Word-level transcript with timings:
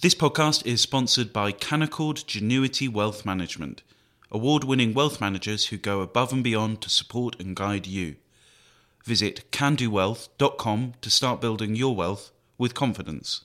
This 0.00 0.14
podcast 0.14 0.64
is 0.64 0.80
sponsored 0.80 1.32
by 1.32 1.50
Canaccord 1.50 2.24
Genuity 2.24 2.88
Wealth 2.88 3.26
Management, 3.26 3.82
award 4.30 4.62
winning 4.62 4.94
wealth 4.94 5.20
managers 5.20 5.66
who 5.66 5.76
go 5.76 6.02
above 6.02 6.32
and 6.32 6.44
beyond 6.44 6.82
to 6.82 6.88
support 6.88 7.34
and 7.40 7.56
guide 7.56 7.88
you. 7.88 8.14
Visit 9.04 9.50
candowealth.com 9.50 10.94
to 11.00 11.10
start 11.10 11.40
building 11.40 11.74
your 11.74 11.96
wealth 11.96 12.30
with 12.58 12.74
confidence. 12.74 13.44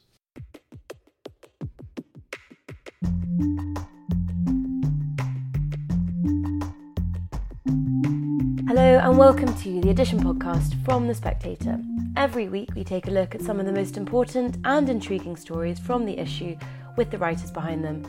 Hello, 8.67 8.99
and 8.99 9.17
welcome 9.17 9.51
to 9.55 9.81
the 9.81 9.89
Edition 9.89 10.19
podcast 10.19 10.85
from 10.85 11.07
The 11.07 11.15
Spectator. 11.15 11.79
Every 12.15 12.47
week, 12.47 12.69
we 12.75 12.83
take 12.83 13.07
a 13.07 13.11
look 13.11 13.33
at 13.33 13.41
some 13.41 13.59
of 13.59 13.65
the 13.65 13.71
most 13.71 13.97
important 13.97 14.57
and 14.65 14.87
intriguing 14.87 15.35
stories 15.35 15.79
from 15.79 16.05
the 16.05 16.19
issue 16.19 16.55
with 16.95 17.09
the 17.09 17.17
writers 17.17 17.49
behind 17.49 17.83
them. 17.83 18.05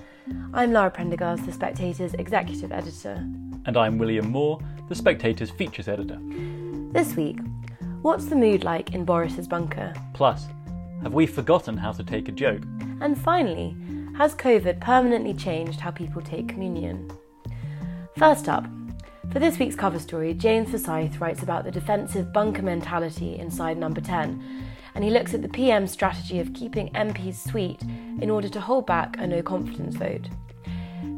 I'm 0.52 0.73
Lara 0.73 0.91
Prendergast, 0.91 1.47
The 1.47 1.52
Spectator's 1.52 2.12
executive 2.12 2.70
editor. 2.70 3.14
And 3.64 3.77
I'm 3.78 3.97
William 3.97 4.28
Moore, 4.30 4.61
The 4.91 4.95
Spectator's 4.95 5.51
features 5.51 5.88
editor. 5.88 6.19
This 6.92 7.16
week, 7.16 7.38
what's 8.02 8.27
the 8.27 8.37
mood 8.37 8.62
like 8.62 8.92
in 8.92 9.06
Boris's 9.06 9.48
bunker? 9.48 9.95
Plus, 10.12 10.48
have 11.02 11.14
we 11.14 11.27
forgotten 11.27 11.78
how 11.78 11.92
to 11.92 12.05
take 12.05 12.28
a 12.28 12.33
joke? 12.33 12.62
And 13.00 13.19
finally, 13.19 13.75
has 14.19 14.34
COVID 14.34 14.80
permanently 14.80 15.33
changed 15.33 15.80
how 15.80 15.91
people 15.91 16.20
take 16.20 16.47
communion? 16.47 17.11
First 18.19 18.50
up, 18.50 18.66
for 19.33 19.38
this 19.38 19.59
week's 19.59 19.74
cover 19.74 19.98
story, 19.98 20.34
James 20.34 20.70
Forsyth 20.70 21.20
writes 21.20 21.42
about 21.42 21.64
the 21.64 21.70
defensive 21.70 22.33
bunker 22.33 22.62
mentality 22.62 23.37
inside 23.38 23.78
Number 23.78 24.00
10, 24.00 24.42
and 24.95 25.05
he 25.05 25.10
looks 25.10 25.34
at 25.34 25.42
the 25.42 25.48
PM's 25.48 25.91
strategy 25.91 26.38
of 26.41 26.52
keeping 26.55 26.91
MPs 26.91 27.48
sweet 27.50 27.83
in 28.20 28.30
order 28.30 28.48
to 28.48 28.60
hold 28.60 28.87
back 28.87 29.16
a 29.19 29.27
no 29.27 29.42
confidence 29.42 29.97
vote. 29.97 30.28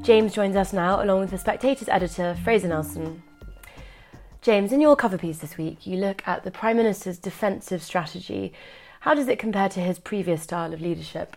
James 0.02 0.34
joins 0.34 0.56
us 0.56 0.72
now, 0.72 1.02
along 1.02 1.20
with 1.20 1.30
the 1.30 1.38
Spectator's 1.38 1.88
editor, 1.88 2.36
Fraser 2.42 2.68
Nelson. 2.68 3.22
James, 4.40 4.72
in 4.72 4.80
your 4.80 4.96
cover 4.96 5.18
piece 5.18 5.38
this 5.38 5.58
week, 5.58 5.86
you 5.86 5.96
look 5.96 6.26
at 6.26 6.44
the 6.44 6.50
Prime 6.50 6.76
Minister's 6.76 7.18
defensive 7.18 7.82
strategy. 7.82 8.52
How 9.00 9.14
does 9.14 9.28
it 9.28 9.38
compare 9.38 9.68
to 9.70 9.80
his 9.80 9.98
previous 9.98 10.42
style 10.42 10.72
of 10.72 10.80
leadership? 10.80 11.36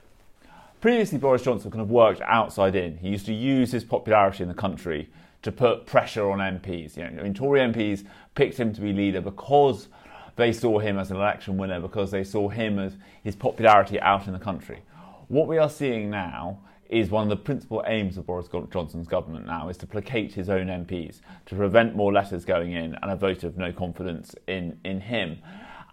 Previously, 0.81 1.17
Boris 1.17 1.41
Johnson 1.41 1.71
kind 1.71 1.81
of 1.81 1.89
worked 1.89 2.21
outside 2.21 2.75
in. 2.75 2.97
He 2.97 3.09
used 3.09 3.25
to 3.25 3.33
use 3.33 3.71
his 3.71 3.83
popularity 3.83 4.43
in 4.43 4.49
the 4.49 4.55
country 4.55 5.09
to 5.41 5.51
put 5.51 5.85
pressure 5.85 6.29
on 6.29 6.39
MPs. 6.39 6.97
You 6.97 7.09
know, 7.09 7.19
I 7.19 7.23
mean, 7.23 7.33
Tory 7.33 7.61
MPs 7.61 8.05
picked 8.35 8.57
him 8.57 8.73
to 8.73 8.81
be 8.81 8.93
leader 8.93 9.21
because 9.21 9.87
they 10.35 10.53
saw 10.53 10.79
him 10.79 10.97
as 10.97 11.11
an 11.11 11.17
election 11.17 11.57
winner, 11.57 11.79
because 11.79 12.11
they 12.11 12.23
saw 12.23 12.49
him 12.49 12.79
as 12.79 12.95
his 13.23 13.35
popularity 13.35 13.99
out 13.99 14.27
in 14.27 14.33
the 14.33 14.39
country. 14.39 14.79
What 15.27 15.47
we 15.47 15.57
are 15.57 15.69
seeing 15.69 16.09
now 16.09 16.59
is 16.89 17.11
one 17.11 17.23
of 17.23 17.29
the 17.29 17.35
principal 17.35 17.83
aims 17.85 18.17
of 18.17 18.25
Boris 18.25 18.47
Johnson's 18.71 19.07
government 19.07 19.45
now 19.45 19.69
is 19.69 19.77
to 19.77 19.87
placate 19.87 20.33
his 20.33 20.49
own 20.49 20.67
MPs, 20.67 21.19
to 21.45 21.55
prevent 21.55 21.95
more 21.95 22.11
letters 22.11 22.45
going 22.45 22.71
in 22.71 22.95
and 22.95 23.11
a 23.11 23.15
vote 23.15 23.43
of 23.43 23.57
no 23.57 23.71
confidence 23.71 24.35
in, 24.47 24.79
in 24.83 24.99
him. 24.99 25.37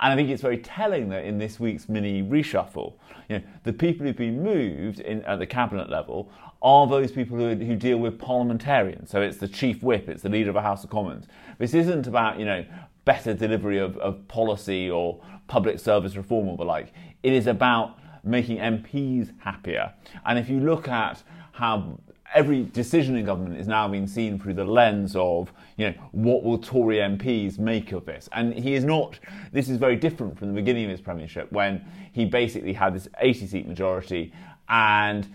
And 0.00 0.12
I 0.12 0.16
think 0.16 0.30
it's 0.30 0.42
very 0.42 0.58
telling 0.58 1.08
that 1.10 1.24
in 1.24 1.38
this 1.38 1.58
week's 1.60 1.88
mini 1.88 2.22
reshuffle, 2.22 2.94
you 3.28 3.38
know, 3.38 3.44
the 3.64 3.72
people 3.72 4.06
who've 4.06 4.16
been 4.16 4.42
moved 4.42 5.00
in, 5.00 5.22
at 5.24 5.38
the 5.38 5.46
cabinet 5.46 5.90
level 5.90 6.30
are 6.62 6.86
those 6.86 7.12
people 7.12 7.36
who, 7.36 7.54
who 7.54 7.76
deal 7.76 7.98
with 7.98 8.18
parliamentarians. 8.18 9.10
So 9.10 9.20
it's 9.20 9.36
the 9.36 9.48
chief 9.48 9.82
whip, 9.82 10.08
it's 10.08 10.22
the 10.22 10.28
leader 10.28 10.50
of 10.50 10.56
a 10.56 10.62
House 10.62 10.84
of 10.84 10.90
Commons. 10.90 11.26
This 11.58 11.74
isn't 11.74 12.06
about, 12.06 12.38
you 12.38 12.44
know, 12.44 12.64
better 13.04 13.34
delivery 13.34 13.78
of, 13.78 13.96
of 13.98 14.26
policy 14.28 14.90
or 14.90 15.20
public 15.46 15.78
service 15.78 16.16
reform 16.16 16.48
or 16.48 16.56
the 16.56 16.64
like. 16.64 16.92
It 17.22 17.32
is 17.32 17.46
about 17.46 17.98
making 18.24 18.58
MPs 18.58 19.32
happier. 19.38 19.92
And 20.24 20.38
if 20.38 20.48
you 20.48 20.60
look 20.60 20.88
at 20.88 21.22
how 21.52 21.98
every 22.34 22.64
decision 22.64 23.16
in 23.16 23.24
government 23.24 23.58
is 23.58 23.68
now 23.68 23.88
being 23.88 24.06
seen 24.06 24.38
through 24.38 24.54
the 24.54 24.64
lens 24.64 25.14
of, 25.16 25.52
you 25.76 25.88
know, 25.88 25.94
what 26.12 26.42
will 26.42 26.58
Tory 26.58 26.96
MPs 26.96 27.58
make 27.58 27.92
of 27.92 28.04
this? 28.04 28.28
And 28.32 28.52
he 28.52 28.74
is 28.74 28.84
not, 28.84 29.18
this 29.52 29.68
is 29.68 29.76
very 29.78 29.96
different 29.96 30.38
from 30.38 30.48
the 30.48 30.54
beginning 30.54 30.84
of 30.84 30.90
his 30.90 31.00
premiership 31.00 31.50
when 31.52 31.84
he 32.12 32.24
basically 32.24 32.72
had 32.72 32.94
this 32.94 33.08
80 33.20 33.46
seat 33.46 33.68
majority 33.68 34.32
and 34.68 35.28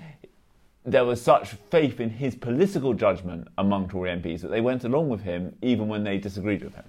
there 0.85 1.05
was 1.05 1.21
such 1.21 1.49
faith 1.69 1.99
in 1.99 2.09
his 2.09 2.35
political 2.35 2.93
judgment 2.93 3.47
among 3.57 3.89
Tory 3.89 4.09
MPs 4.09 4.41
that 4.41 4.49
they 4.49 4.61
went 4.61 4.83
along 4.83 5.09
with 5.09 5.21
him 5.21 5.55
even 5.61 5.87
when 5.87 6.03
they 6.03 6.17
disagreed 6.17 6.63
with 6.63 6.75
him. 6.75 6.85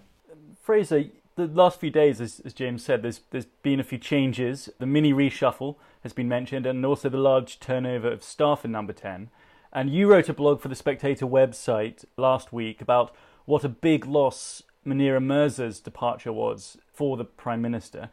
Fraser, 0.61 1.05
the 1.37 1.47
last 1.47 1.81
few 1.81 1.91
days, 1.91 2.21
as, 2.21 2.41
as, 2.45 2.55
James 2.55 2.85
said, 2.85 3.03
there's, 3.03 3.21
there's 3.31 3.47
been 3.63 3.81
a 3.81 3.85
few 3.85 3.99
changes. 3.99 4.71
The 4.79 4.87
mini 4.87 5.13
reshuffle 5.13 5.77
has 6.03 6.13
been 6.13 6.29
mentioned, 6.29 6.67
and 6.67 6.85
also 6.85 7.09
the 7.09 7.19
large 7.19 7.59
turnover 7.61 8.11
of 8.11 8.23
staff 8.23 8.65
in 8.65 8.73
Number 8.73 8.93
10. 8.93 9.31
And 9.73 9.91
you 9.91 10.11
wrote 10.11 10.29
a 10.29 10.35
blog 10.35 10.61
for 10.61 10.69
the 10.69 10.75
Spectator 10.75 11.27
website 11.27 12.05
last 12.17 12.53
week 12.53 12.81
about 12.81 13.15
what 13.45 13.65
a 13.65 13.69
big 13.69 14.07
loss 14.07 14.63
Munira 14.87 15.23
Mirza's 15.23 15.81
departure 15.81 16.33
was 16.33 16.77
for 16.93 17.17
the 17.17 17.25
Prime 17.25 17.63
Minister. 17.63 18.11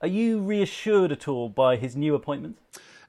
Are 0.00 0.08
you 0.08 0.38
reassured 0.38 1.12
at 1.12 1.28
all 1.28 1.48
by 1.48 1.76
his 1.76 1.96
new 1.96 2.14
appointment? 2.14 2.58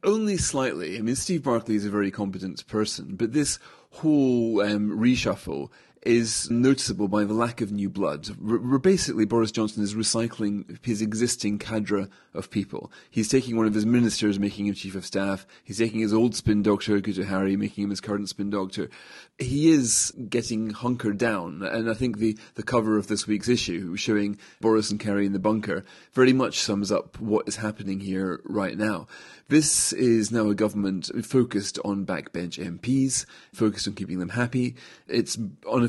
Only 0.06 0.38
slightly. 0.38 1.00
I 1.00 1.02
mean, 1.02 1.16
Steve 1.16 1.42
Barclay 1.42 1.76
is 1.76 1.86
a 1.86 1.90
very 1.90 2.12
competent 2.12 2.66
person, 2.68 3.16
but 3.16 3.34
this 3.34 3.58
whole 3.90 4.62
um, 4.62 4.92
reshuffle 4.92 5.70
is 6.06 6.50
noticeable 6.52 7.08
by 7.08 7.24
the 7.24 7.34
lack 7.34 7.62
of 7.62 7.72
new 7.72 7.90
blood. 7.90 8.30
R- 8.48 8.78
basically, 8.78 9.26
Boris 9.26 9.52
Johnson 9.52 9.84
is 9.84 9.96
recycling 9.96 10.78
his 10.86 11.02
existing 11.02 11.58
cadre 11.58 12.08
of 12.34 12.52
people. 12.52 12.92
He's 13.10 13.28
taking 13.28 13.58
one 13.58 13.66
of 13.66 13.74
his 13.74 13.86
ministers, 13.86 14.40
making 14.40 14.68
him 14.68 14.76
chief 14.76 14.96
of 14.96 15.06
staff. 15.06 15.48
He's 15.64 15.80
taking 15.80 16.02
his 16.02 16.14
old 16.14 16.36
spin 16.36 16.62
doctor, 16.62 17.00
Guto 17.00 17.26
Harri, 17.26 17.58
making 17.58 17.86
him 17.86 17.90
his 17.90 18.02
current 18.02 18.30
spin 18.30 18.50
doctor. 18.50 18.90
He 19.40 19.72
is 19.72 20.14
getting 20.30 20.70
hunkered 20.70 21.18
down, 21.18 21.64
and 21.64 21.90
I 21.90 21.94
think 21.94 22.20
the, 22.20 22.38
the 22.54 22.64
cover 22.64 22.98
of 22.98 23.08
this 23.08 23.28
week's 23.28 23.50
issue, 23.50 23.96
showing 23.96 24.38
Boris 24.62 24.92
and 24.92 25.00
Carrie 25.00 25.26
in 25.26 25.34
the 25.34 25.40
bunker, 25.40 25.84
very 26.14 26.34
much 26.34 26.60
sums 26.60 26.92
up 26.92 27.20
what 27.20 27.48
is 27.48 27.58
happening 27.58 28.00
here 28.00 28.42
right 28.46 28.78
now. 28.78 29.08
This 29.48 29.94
is 29.94 30.32
now 30.32 30.50
a 30.50 30.56
government 30.56 31.12
focused 31.24 31.78
on 31.86 32.06
backbench 32.06 32.58
MPs, 32.58 33.28
focused 33.54 33.88
on 33.88 33.94
keeping 33.94 34.18
them 34.18 34.30
happy. 34.30 34.76
Its 35.08 35.38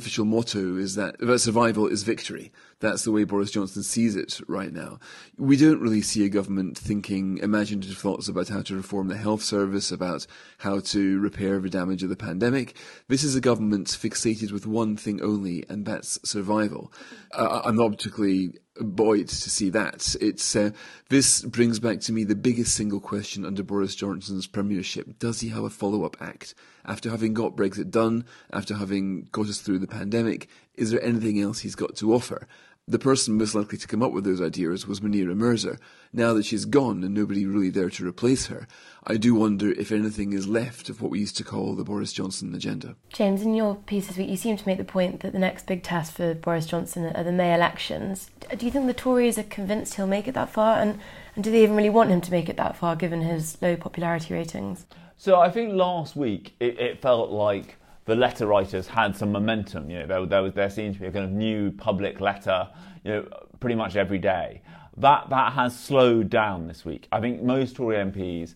unofficial 0.07 0.25
motto 0.25 0.77
is 0.77 0.95
that 0.95 1.17
survival 1.41 1.89
is 1.89 2.05
victory. 2.05 2.53
That's 2.81 3.05
the 3.05 3.13
way 3.13 3.25
Boris 3.25 3.51
Johnson 3.51 3.83
sees 3.83 4.17
it 4.17 4.39
right 4.49 4.73
now. 4.73 4.99
We 5.39 5.57
don't 5.57 5.81
really 5.81 6.03
see 6.03 6.27
a 6.27 6.29
government 6.29 6.77
thinking 6.77 7.39
imaginative 7.39 7.97
thoughts 7.97 8.29
about 8.29 8.49
how 8.49 8.61
to 8.63 8.77
reform 8.77 9.09
the 9.09 9.17
health 9.17 9.43
service, 9.43 9.91
about 9.91 10.27
how 10.59 10.81
to 10.81 11.19
repair 11.19 11.59
the 11.59 11.71
damage 11.71 12.03
of 12.03 12.11
the 12.11 12.17
pandemic. 12.17 12.77
This 13.09 13.25
is 13.25 13.35
a 13.35 13.41
government 13.41 13.89
fixated 13.89 14.53
with 14.53 14.67
one 14.67 14.97
thing 14.97 15.23
only, 15.23 15.65
and 15.71 15.87
that's 15.87 16.19
survival. 16.29 16.93
Uh, 17.33 17.63
I'm 17.65 17.77
not 17.77 17.93
particularly 17.93 18.59
buoyed 18.81 19.29
to 19.29 19.51
see 19.51 19.71
that. 19.71 20.15
It's 20.21 20.55
uh, 20.55 20.71
this 21.09 21.43
brings 21.43 21.79
back 21.79 22.01
to 22.01 22.13
me 22.13 22.25
the 22.25 22.35
biggest 22.35 22.75
single 22.75 23.01
question 23.01 23.45
under 23.45 23.63
Boris 23.63 23.95
Johnson's 23.95 24.47
premiership: 24.47 25.19
Does 25.19 25.41
he 25.41 25.49
have 25.49 25.65
a 25.65 25.71
follow-up 25.71 26.17
act 26.21 26.55
after 26.85 27.11
having 27.11 27.35
got 27.35 27.57
Brexit 27.57 27.91
done, 27.91 28.25
after 28.53 28.75
having 28.75 29.29
got 29.33 29.49
us 29.49 29.61
through 29.61 29.79
the 29.79 29.87
pandemic? 29.87 30.49
Is 30.77 30.91
there 30.91 31.03
anything 31.03 31.41
else 31.41 31.61
he's 31.61 31.75
got 31.75 31.97
to 31.97 32.13
offer? 32.13 32.47
The 32.89 32.99
person 33.01 33.37
most 33.37 33.55
likely 33.57 33.79
to 33.79 33.89
come 33.89 34.01
up 34.01 34.13
with 34.13 34.23
those 34.23 34.41
ideas 34.41 34.87
was 34.87 35.01
Munira 35.01 35.35
Mirza. 35.35 35.77
Now 36.13 36.35
that 36.35 36.45
she's 36.45 36.65
gone 36.65 37.03
and 37.03 37.13
nobody 37.13 37.45
really 37.45 37.69
there 37.69 37.91
to 37.91 38.07
replace 38.07 38.47
her, 38.47 38.69
I 39.05 39.17
do 39.17 39.35
wonder 39.35 39.73
if 39.73 39.91
anything 39.91 40.33
is 40.33 40.47
left 40.47 40.89
of 40.89 41.03
what 41.03 41.11
we 41.11 41.19
used 41.19 41.37
to 41.39 41.45
call 41.45 41.75
the 41.75 41.83
Boris 41.83 42.13
Johnson 42.13 42.55
agenda. 42.55 42.95
James, 43.13 43.43
in 43.43 43.55
your 43.55 43.75
piece 43.75 44.07
this 44.07 44.17
week, 44.17 44.29
you 44.29 44.37
seem 44.37 44.57
to 44.57 44.67
make 44.69 44.79
the 44.79 44.85
point 44.85 45.21
that 45.21 45.33
the 45.33 45.39
next 45.41 45.67
big 45.67 45.83
test 45.83 46.13
for 46.13 46.35
Boris 46.35 46.67
Johnson 46.67 47.07
are 47.07 47.25
the 47.25 47.33
May 47.33 47.53
elections. 47.53 48.31
Do 48.57 48.65
you 48.65 48.71
think 48.71 48.87
the 48.87 48.95
Tories 48.95 49.37
are 49.37 49.43
convinced 49.43 49.95
he'll 49.95 50.07
make 50.07 50.29
it 50.29 50.35
that 50.35 50.51
far? 50.51 50.79
And, 50.79 51.01
and 51.35 51.43
do 51.43 51.51
they 51.51 51.65
even 51.65 51.75
really 51.75 51.91
want 51.91 52.11
him 52.11 52.21
to 52.21 52.31
make 52.31 52.49
it 52.49 52.57
that 52.59 52.77
far, 52.77 52.95
given 52.95 53.23
his 53.23 53.61
low 53.61 53.75
popularity 53.75 54.33
ratings? 54.33 54.87
So 55.17 55.41
I 55.41 55.51
think 55.51 55.73
last 55.73 56.15
week 56.15 56.55
it, 56.61 56.79
it 56.79 57.03
felt 57.03 57.31
like 57.31 57.79
the 58.07 58.15
letter 58.15 58.47
writers 58.47 58.87
had 58.87 59.15
some 59.15 59.31
momentum. 59.33 59.91
You 59.91 60.01
know, 60.01 60.07
there, 60.07 60.27
there, 60.27 60.43
was 60.43 60.55
there 60.55 60.71
seemed 60.71 60.95
to 60.95 61.01
be 61.01 61.07
a 61.07 61.13
kind 61.13 61.25
of 61.25 61.33
new 61.33 61.71
public 61.73 62.21
letter, 62.21 62.69
you 63.05 63.13
know, 63.13 63.29
pretty 63.61 63.77
much 63.77 63.97
every 63.97 64.19
day. 64.19 64.63
That 64.97 65.29
that 65.29 65.53
has 65.53 65.79
slowed 65.79 66.31
down 66.31 66.67
this 66.69 66.85
week. 66.85 67.07
I 67.13 67.21
think 67.21 67.43
most 67.43 67.77
Tory 67.77 67.97
MPs, 67.97 68.55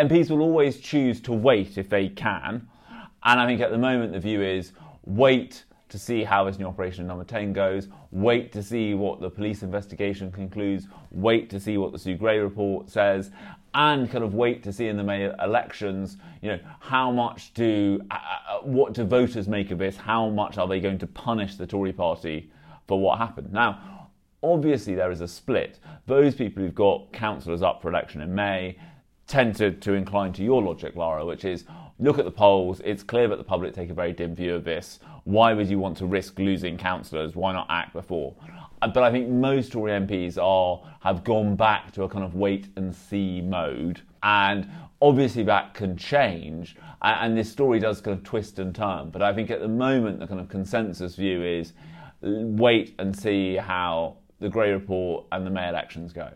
MPs 0.00 0.30
will 0.30 0.40
always 0.40 0.78
choose 0.78 1.20
to 1.22 1.32
wait 1.32 1.76
if 1.76 1.90
they 1.90 2.08
can, 2.08 2.66
and 3.24 3.40
I 3.40 3.46
think 3.46 3.60
at 3.60 3.70
the 3.70 3.78
moment 3.78 4.12
the 4.12 4.20
view 4.20 4.40
is 4.40 4.72
wait 5.04 5.64
to 5.90 5.98
see 5.98 6.24
how 6.24 6.44
this 6.44 6.58
new 6.58 6.66
operation 6.66 7.06
number 7.06 7.22
10 7.22 7.52
goes, 7.52 7.88
wait 8.10 8.50
to 8.52 8.62
see 8.62 8.94
what 8.94 9.20
the 9.20 9.30
police 9.30 9.62
investigation 9.62 10.32
concludes, 10.32 10.88
wait 11.10 11.50
to 11.50 11.60
see 11.60 11.76
what 11.76 11.92
the 11.92 11.98
Sue 11.98 12.16
Gray 12.16 12.38
report 12.38 12.90
says, 12.90 13.30
and 13.74 14.10
kind 14.10 14.24
of 14.24 14.34
wait 14.34 14.62
to 14.64 14.72
see 14.72 14.88
in 14.88 14.96
the 14.96 15.02
May 15.02 15.30
elections, 15.42 16.16
you 16.40 16.50
know, 16.50 16.60
how 16.80 17.10
much 17.10 17.52
do, 17.54 18.00
uh, 18.10 18.14
uh, 18.14 18.58
what 18.60 18.92
do 18.92 19.04
voters 19.04 19.48
make 19.48 19.70
of 19.70 19.78
this? 19.78 19.96
How 19.96 20.28
much 20.28 20.58
are 20.58 20.68
they 20.68 20.80
going 20.80 20.98
to 20.98 21.06
punish 21.06 21.56
the 21.56 21.66
Tory 21.66 21.92
party 21.92 22.50
for 22.86 23.00
what 23.00 23.18
happened? 23.18 23.52
Now, 23.52 24.08
obviously 24.42 24.94
there 24.94 25.10
is 25.10 25.20
a 25.20 25.28
split. 25.28 25.80
Those 26.06 26.34
people 26.34 26.62
who've 26.62 26.74
got 26.74 27.12
councillors 27.12 27.62
up 27.62 27.82
for 27.82 27.88
election 27.88 28.20
in 28.20 28.34
May, 28.34 28.76
tend 29.26 29.56
to, 29.56 29.70
to 29.70 29.94
incline 29.94 30.32
to 30.34 30.42
your 30.42 30.62
logic, 30.62 30.96
Lara, 30.96 31.24
which 31.24 31.44
is 31.44 31.64
look 31.98 32.18
at 32.18 32.24
the 32.24 32.30
polls. 32.30 32.80
It's 32.84 33.02
clear 33.02 33.28
that 33.28 33.36
the 33.36 33.44
public 33.44 33.74
take 33.74 33.90
a 33.90 33.94
very 33.94 34.12
dim 34.12 34.34
view 34.34 34.54
of 34.54 34.64
this. 34.64 35.00
Why 35.24 35.54
would 35.54 35.68
you 35.68 35.78
want 35.78 35.96
to 35.98 36.06
risk 36.06 36.38
losing 36.38 36.76
councillors? 36.76 37.34
Why 37.34 37.52
not 37.52 37.66
act 37.70 37.92
before? 37.92 38.34
Uh, 38.84 38.88
but 38.88 39.02
I 39.02 39.10
think 39.10 39.30
most 39.30 39.72
Tory 39.72 39.92
MPs 39.92 40.36
are 40.36 40.78
have 41.00 41.24
gone 41.24 41.56
back 41.56 41.90
to 41.92 42.02
a 42.02 42.08
kind 42.08 42.22
of 42.22 42.34
wait 42.34 42.68
and 42.76 42.94
see 42.94 43.40
mode, 43.40 44.02
and 44.22 44.68
obviously 45.00 45.42
that 45.44 45.72
can 45.72 45.96
change. 45.96 46.76
And 47.00 47.36
this 47.36 47.50
story 47.50 47.78
does 47.78 48.02
kind 48.02 48.16
of 48.16 48.24
twist 48.24 48.58
and 48.58 48.74
turn. 48.74 49.08
But 49.08 49.22
I 49.22 49.32
think 49.32 49.50
at 49.50 49.60
the 49.60 49.68
moment 49.68 50.20
the 50.20 50.26
kind 50.26 50.38
of 50.38 50.50
consensus 50.50 51.14
view 51.16 51.42
is 51.42 51.72
wait 52.20 52.94
and 52.98 53.18
see 53.18 53.56
how 53.56 54.16
the 54.40 54.50
Gray 54.50 54.70
Report 54.70 55.24
and 55.32 55.46
the 55.46 55.50
May 55.50 55.68
elections 55.68 56.12
go. 56.12 56.30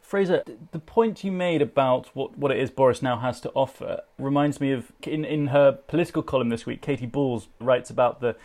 Fraser, 0.00 0.42
the 0.72 0.78
point 0.78 1.22
you 1.22 1.30
made 1.30 1.60
about 1.60 2.08
what, 2.14 2.36
what 2.36 2.50
it 2.50 2.58
is 2.58 2.70
Boris 2.70 3.02
now 3.02 3.18
has 3.18 3.40
to 3.42 3.50
offer 3.50 4.00
reminds 4.18 4.58
me 4.58 4.72
of 4.72 4.90
in, 5.02 5.24
in 5.24 5.48
her 5.48 5.72
political 5.72 6.22
column 6.22 6.48
this 6.48 6.64
week, 6.64 6.80
Katy 6.80 7.06
Balls 7.06 7.48
writes 7.60 7.90
about 7.90 8.20
the 8.20 8.36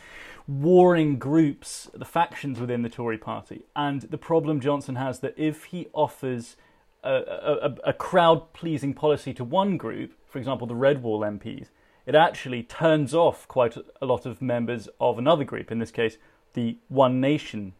warring 0.48 1.18
groups, 1.18 1.90
the 1.94 2.06
factions 2.06 2.60
within 2.60 2.82
the 2.82 2.90
Tory 2.90 3.18
party, 3.18 3.66
and 3.76 4.04
the 4.04 4.18
problem 4.18 4.60
Johnson 4.60 4.96
has 4.96 5.20
that 5.20 5.34
if 5.38 5.66
he 5.66 5.88
offers 5.94 6.56
a, 7.04 7.14
a, 7.14 7.76
a 7.90 7.94
crowd 7.94 8.54
pleasing 8.54 8.94
policy 8.94 9.34
to 9.34 9.44
one 9.44 9.78
group, 9.78 10.14
for 10.28 10.40
example, 10.40 10.68
the 10.68 10.76
Red 10.76 11.02
Wall 11.02 11.22
MPs, 11.22 11.70
it 12.06 12.16
actually 12.16 12.62
turns 12.64 13.14
off 13.14 13.48
quite 13.48 13.76
a 14.02 14.06
lot 14.06 14.26
of 14.26 14.42
members 14.42 14.88
of 15.00 15.18
another 15.18 15.44
group, 15.44 15.72
in 15.72 15.80
this 15.80 15.92
case, 15.92 16.18
the 16.54 16.78
One 16.88 17.20
Nation 17.20 17.74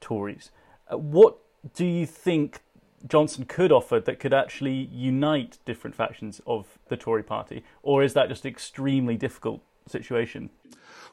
Tories. 0.00 0.50
Uh, 0.90 0.98
what 0.98 1.38
do 1.74 1.84
you 1.84 2.06
think 2.06 2.60
Johnson 3.06 3.44
could 3.46 3.72
offer 3.72 3.98
that 4.00 4.20
could 4.20 4.34
actually 4.34 4.88
unite 4.92 5.58
different 5.64 5.96
factions 5.96 6.40
of 6.46 6.78
the 6.88 6.96
Tory 6.96 7.22
party, 7.22 7.64
or 7.82 8.02
is 8.02 8.12
that 8.14 8.28
just 8.28 8.44
an 8.44 8.50
extremely 8.50 9.16
difficult 9.16 9.62
situation? 9.86 10.50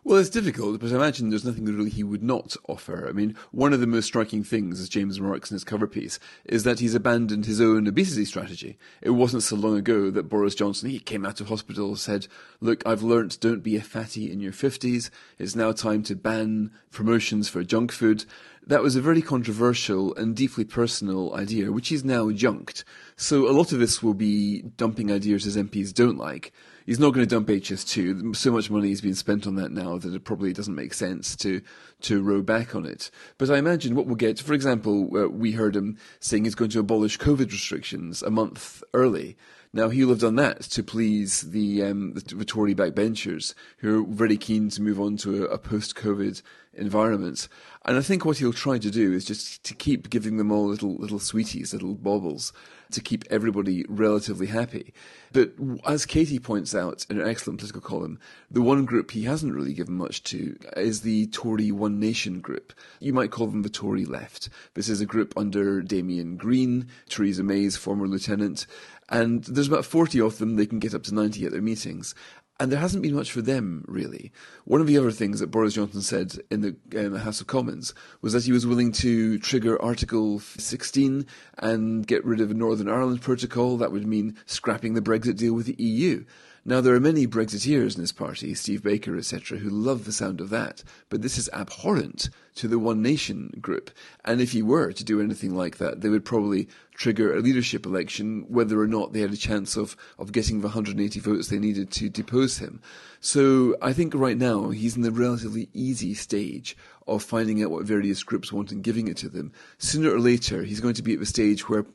Well, 0.05 0.17
it's 0.17 0.29
difficult, 0.29 0.79
but 0.79 0.93
I 0.93 0.95
imagine 0.95 1.29
there's 1.29 1.43
nothing 1.43 1.65
really 1.65 1.89
he 1.89 2.05
would 2.05 2.23
not 2.23 2.55
offer. 2.69 3.07
I 3.09 3.11
mean, 3.11 3.35
one 3.51 3.73
of 3.73 3.81
the 3.81 3.87
most 3.87 4.05
striking 4.05 4.45
things, 4.45 4.79
as 4.79 4.87
James 4.87 5.19
remarks 5.19 5.51
in 5.51 5.55
his 5.55 5.65
cover 5.65 5.87
piece, 5.87 6.19
is 6.45 6.63
that 6.63 6.79
he's 6.79 6.95
abandoned 6.95 7.45
his 7.45 7.59
own 7.59 7.85
obesity 7.85 8.23
strategy. 8.23 8.77
It 9.01 9.09
wasn't 9.09 9.43
so 9.43 9.57
long 9.57 9.77
ago 9.77 10.09
that 10.09 10.29
Boris 10.29 10.55
Johnson, 10.55 10.89
he 10.89 10.99
came 10.99 11.25
out 11.25 11.41
of 11.41 11.49
hospital, 11.49 11.89
and 11.89 11.99
said, 11.99 12.27
look, 12.61 12.81
I've 12.85 13.03
learnt 13.03 13.41
don't 13.41 13.61
be 13.61 13.75
a 13.75 13.81
fatty 13.81 14.31
in 14.31 14.39
your 14.39 14.53
50s. 14.53 15.09
It's 15.37 15.55
now 15.55 15.73
time 15.73 16.01
to 16.03 16.15
ban 16.15 16.71
promotions 16.91 17.49
for 17.49 17.61
junk 17.63 17.91
food. 17.91 18.23
That 18.65 18.83
was 18.83 18.95
a 18.95 19.01
very 19.01 19.21
controversial 19.21 20.15
and 20.15 20.35
deeply 20.35 20.63
personal 20.63 21.35
idea, 21.35 21.73
which 21.73 21.89
he's 21.89 22.05
now 22.05 22.31
junked. 22.31 22.85
So 23.17 23.49
a 23.49 23.51
lot 23.51 23.73
of 23.73 23.79
this 23.79 24.01
will 24.01 24.13
be 24.13 24.61
dumping 24.61 25.11
ideas 25.11 25.43
his 25.43 25.57
MPs 25.57 25.93
don't 25.93 26.17
like 26.17 26.53
he's 26.89 26.99
not 26.99 27.13
going 27.13 27.23
to 27.23 27.29
dump 27.29 27.47
HS2. 27.47 28.35
So 28.35 28.51
much 28.51 28.71
money 28.71 28.89
has 28.89 28.99
been 28.99 29.13
spent 29.13 29.45
on 29.45 29.53
that 29.57 29.71
now 29.71 29.99
that 29.99 30.11
it 30.11 30.23
probably 30.23 30.53
doesn't 30.53 30.73
make 30.73 30.95
sense 30.95 31.35
to 31.35 31.61
to 32.01 32.23
row 32.23 32.41
back 32.41 32.73
on 32.73 32.83
it. 32.83 33.11
But 33.37 33.51
I 33.51 33.57
imagine 33.57 33.93
what 33.93 34.07
we'll 34.07 34.15
get, 34.15 34.39
for 34.39 34.53
example, 34.55 35.07
uh, 35.15 35.27
we 35.27 35.51
heard 35.51 35.75
him 35.75 35.99
saying 36.19 36.45
he's 36.45 36.55
going 36.55 36.71
to 36.71 36.79
abolish 36.79 37.19
COVID 37.19 37.51
restrictions 37.51 38.23
a 38.23 38.31
month 38.31 38.81
early. 38.95 39.37
Now 39.71 39.89
he'll 39.89 40.09
have 40.09 40.21
done 40.21 40.37
that 40.37 40.61
to 40.61 40.81
please 40.81 41.51
the 41.51 41.83
um, 41.83 42.13
the, 42.13 42.43
Tory 42.43 42.73
backbenchers 42.73 43.53
who 43.77 44.03
are 44.03 44.07
very 44.07 44.37
keen 44.37 44.69
to 44.71 44.81
move 44.81 44.99
on 44.99 45.15
to 45.17 45.45
a, 45.45 45.49
a 45.49 45.57
post-COVID 45.59 46.41
environment. 46.73 47.47
And 47.85 47.97
I 47.97 48.01
think 48.01 48.25
what 48.25 48.39
he'll 48.39 48.51
try 48.51 48.79
to 48.79 48.89
do 48.89 49.13
is 49.13 49.25
just 49.25 49.63
to 49.65 49.75
keep 49.75 50.09
giving 50.09 50.37
them 50.37 50.51
all 50.51 50.65
little 50.65 50.95
little 50.95 51.19
sweeties, 51.19 51.71
little 51.71 51.93
baubles, 51.93 52.51
to 52.91 53.01
keep 53.01 53.23
everybody 53.29 53.85
relatively 53.87 54.47
happy. 54.47 54.93
But 55.31 55.53
as 55.85 56.05
Katie 56.05 56.39
points 56.39 56.73
out 56.73 57.05
in 57.09 57.17
her 57.17 57.25
excellent 57.25 57.59
political 57.59 57.81
column, 57.81 58.19
the 58.49 58.61
one 58.61 58.85
group 58.85 59.11
he 59.11 59.23
hasn't 59.23 59.53
really 59.53 59.73
given 59.73 59.95
much 59.95 60.23
to 60.23 60.57
is 60.75 61.01
the 61.01 61.27
Tory 61.27 61.71
One 61.71 61.99
Nation 61.99 62.39
group. 62.39 62.73
You 62.99 63.13
might 63.13 63.31
call 63.31 63.47
them 63.47 63.61
the 63.61 63.69
Tory 63.69 64.05
left. 64.05 64.49
This 64.73 64.89
is 64.89 65.01
a 65.01 65.05
group 65.05 65.33
under 65.37 65.81
Damian 65.81 66.37
Green, 66.37 66.87
Theresa 67.07 67.43
May's 67.43 67.77
former 67.77 68.07
lieutenant, 68.07 68.65
and 69.09 69.43
there's 69.43 69.67
about 69.67 69.85
40 69.85 70.21
of 70.21 70.37
them. 70.37 70.55
They 70.55 70.65
can 70.65 70.79
get 70.79 70.93
up 70.93 71.03
to 71.03 71.13
90 71.13 71.45
at 71.45 71.51
their 71.51 71.61
meetings. 71.61 72.13
And 72.61 72.71
there 72.71 72.79
hasn't 72.79 73.03
been 73.03 73.15
much 73.15 73.31
for 73.31 73.41
them, 73.41 73.85
really. 73.87 74.33
One 74.65 74.81
of 74.81 74.87
the 74.87 74.97
other 74.97 75.11
things 75.11 75.39
that 75.39 75.47
Boris 75.49 75.75
Johnson 75.75 76.01
said 76.01 76.39
in 76.51 76.59
the 76.59 76.75
um, 76.97 77.15
House 77.15 77.39
of 77.39 77.47
Commons 77.47 77.93
was 78.21 78.33
that 78.33 78.43
he 78.43 78.51
was 78.51 78.67
willing 78.67 78.91
to 78.93 79.39
trigger 79.39 79.81
Article 79.81 80.39
16 80.39 81.25
and 81.59 82.05
get 82.05 82.25
rid 82.25 82.41
of 82.41 82.49
the 82.49 82.55
Northern 82.55 82.89
Ireland 82.89 83.21
Protocol. 83.21 83.77
That 83.77 83.93
would 83.93 84.05
mean 84.05 84.35
scrapping 84.45 84.93
the 84.93 85.01
Brexit 85.01 85.37
deal 85.37 85.53
with 85.53 85.67
the 85.67 85.81
EU. 85.81 86.25
Now, 86.69 86.81
there 86.81 86.93
are 86.93 86.99
many 86.99 87.25
Brexiteers 87.25 87.95
in 87.95 88.01
his 88.01 88.11
party, 88.11 88.53
Steve 88.53 88.83
Baker, 88.83 89.17
etc., 89.17 89.57
who 89.57 89.71
love 89.71 90.05
the 90.05 90.11
sound 90.11 90.39
of 90.39 90.51
that, 90.51 90.83
but 91.09 91.23
this 91.23 91.39
is 91.39 91.49
abhorrent 91.51 92.29
to 92.57 92.67
the 92.67 92.77
One 92.77 93.01
Nation 93.01 93.57
group. 93.59 93.89
And 94.23 94.39
if 94.39 94.51
he 94.51 94.61
were 94.61 94.93
to 94.93 95.03
do 95.03 95.19
anything 95.19 95.55
like 95.55 95.77
that, 95.77 96.01
they 96.01 96.09
would 96.09 96.23
probably 96.23 96.67
trigger 96.93 97.33
a 97.33 97.39
leadership 97.39 97.87
election, 97.87 98.45
whether 98.49 98.79
or 98.79 98.85
not 98.85 99.13
they 99.13 99.21
had 99.21 99.33
a 99.33 99.37
chance 99.37 99.77
of, 99.77 99.97
of 100.19 100.31
getting 100.31 100.61
the 100.61 100.67
180 100.67 101.19
votes 101.19 101.47
they 101.47 101.57
needed 101.57 101.89
to 101.89 102.07
depose 102.07 102.59
him. 102.59 102.81
So 103.19 103.75
I 103.81 103.91
think 103.91 104.13
right 104.13 104.37
now 104.37 104.69
he's 104.69 104.95
in 104.95 105.01
the 105.01 105.09
relatively 105.09 105.69
easy 105.73 106.13
stage 106.13 106.77
of 107.09 107.23
finding 107.23 107.63
out 107.63 107.71
what 107.71 107.85
various 107.85 108.23
groups 108.23 108.51
want 108.51 108.71
and 108.71 108.83
giving 108.83 109.07
it 109.07 109.17
to 109.17 109.29
them. 109.29 109.51
Sooner 109.77 110.11
or 110.13 110.19
later, 110.19 110.63
he's 110.63 110.79
going 110.79 110.93
to 110.95 111.03
be 111.03 111.13
at 111.13 111.19
the 111.19 111.25
stage 111.25 111.69
where 111.69 111.85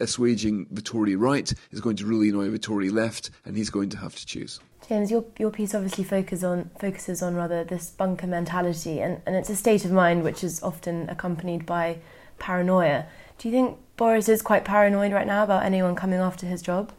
assuaging 0.00 0.66
the 0.70 0.82
Tory 0.82 1.16
right 1.16 1.52
is 1.70 1.80
going 1.80 1.96
to 1.96 2.06
really 2.06 2.28
annoy 2.28 2.50
the 2.50 2.58
Tory 2.58 2.90
left, 2.90 3.30
and 3.44 3.56
he's 3.56 3.70
going 3.70 3.88
to 3.90 3.98
have 3.98 4.14
to 4.14 4.26
choose. 4.26 4.60
James, 4.88 5.10
your 5.10 5.24
your 5.38 5.50
piece 5.50 5.74
obviously 5.74 6.04
focuses 6.04 6.44
on 6.44 6.70
focuses 6.78 7.22
on 7.22 7.34
rather 7.34 7.64
this 7.64 7.90
bunker 7.90 8.26
mentality, 8.26 9.00
and, 9.00 9.20
and 9.26 9.34
it's 9.34 9.48
a 9.48 9.56
state 9.56 9.84
of 9.84 9.92
mind 9.92 10.22
which 10.22 10.44
is 10.44 10.62
often 10.62 11.08
accompanied 11.08 11.64
by 11.64 11.98
paranoia. 12.38 13.06
Do 13.38 13.48
you 13.48 13.52
think 13.52 13.78
Boris 13.96 14.28
is 14.28 14.42
quite 14.42 14.64
paranoid 14.64 15.12
right 15.12 15.26
now 15.26 15.42
about 15.42 15.64
anyone 15.64 15.94
coming 15.94 16.20
after 16.20 16.46
his 16.46 16.60
job? 16.62 16.92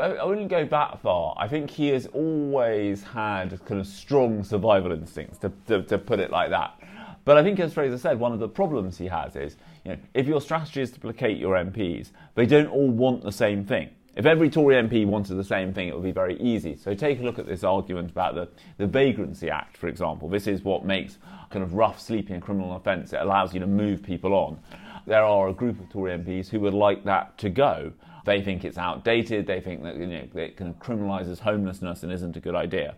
I 0.00 0.24
wouldn't 0.24 0.48
go 0.48 0.64
that 0.64 1.00
far. 1.00 1.34
I 1.38 1.46
think 1.46 1.70
he 1.70 1.88
has 1.88 2.06
always 2.06 3.04
had 3.04 3.64
kind 3.66 3.80
of 3.80 3.86
strong 3.86 4.42
survival 4.42 4.90
instincts, 4.90 5.38
to, 5.38 5.52
to, 5.68 5.82
to 5.84 5.98
put 5.98 6.18
it 6.18 6.30
like 6.30 6.50
that. 6.50 6.74
But 7.26 7.36
I 7.36 7.42
think, 7.42 7.58
as 7.58 7.74
Fraser 7.74 7.98
said, 7.98 8.20
one 8.20 8.32
of 8.32 8.38
the 8.38 8.48
problems 8.48 8.96
he 8.96 9.08
has 9.08 9.34
is, 9.34 9.56
you 9.84 9.90
know, 9.90 9.98
if 10.14 10.28
your 10.28 10.40
strategy 10.40 10.80
is 10.80 10.92
to 10.92 11.00
placate 11.00 11.38
your 11.38 11.56
MPs, 11.56 12.12
they 12.36 12.46
don't 12.46 12.68
all 12.68 12.88
want 12.88 13.24
the 13.24 13.32
same 13.32 13.64
thing. 13.64 13.90
If 14.14 14.26
every 14.26 14.48
Tory 14.48 14.76
MP 14.76 15.04
wanted 15.04 15.34
the 15.34 15.42
same 15.42 15.74
thing, 15.74 15.88
it 15.88 15.94
would 15.94 16.04
be 16.04 16.12
very 16.12 16.40
easy. 16.40 16.76
So 16.76 16.94
take 16.94 17.18
a 17.18 17.24
look 17.24 17.40
at 17.40 17.46
this 17.46 17.64
argument 17.64 18.12
about 18.12 18.36
the, 18.36 18.48
the 18.78 18.86
Vagrancy 18.86 19.50
Act, 19.50 19.76
for 19.76 19.88
example. 19.88 20.28
This 20.28 20.46
is 20.46 20.62
what 20.62 20.84
makes 20.84 21.18
kind 21.50 21.64
of 21.64 21.74
rough 21.74 22.00
sleeping 22.00 22.36
a 22.36 22.40
criminal 22.40 22.76
offence. 22.76 23.12
It 23.12 23.20
allows 23.20 23.52
you 23.52 23.58
to 23.58 23.66
move 23.66 24.04
people 24.04 24.32
on. 24.32 24.60
There 25.04 25.24
are 25.24 25.48
a 25.48 25.52
group 25.52 25.80
of 25.80 25.90
Tory 25.90 26.16
MPs 26.16 26.48
who 26.48 26.60
would 26.60 26.74
like 26.74 27.02
that 27.04 27.36
to 27.38 27.50
go. 27.50 27.92
They 28.24 28.40
think 28.40 28.64
it's 28.64 28.78
outdated. 28.78 29.48
They 29.48 29.60
think 29.60 29.82
that 29.82 29.96
you 29.96 30.06
know, 30.06 30.28
it 30.36 30.56
kind 30.56 30.70
of 30.70 30.78
criminalises 30.78 31.40
homelessness 31.40 32.04
and 32.04 32.12
isn't 32.12 32.36
a 32.36 32.40
good 32.40 32.54
idea. 32.54 32.94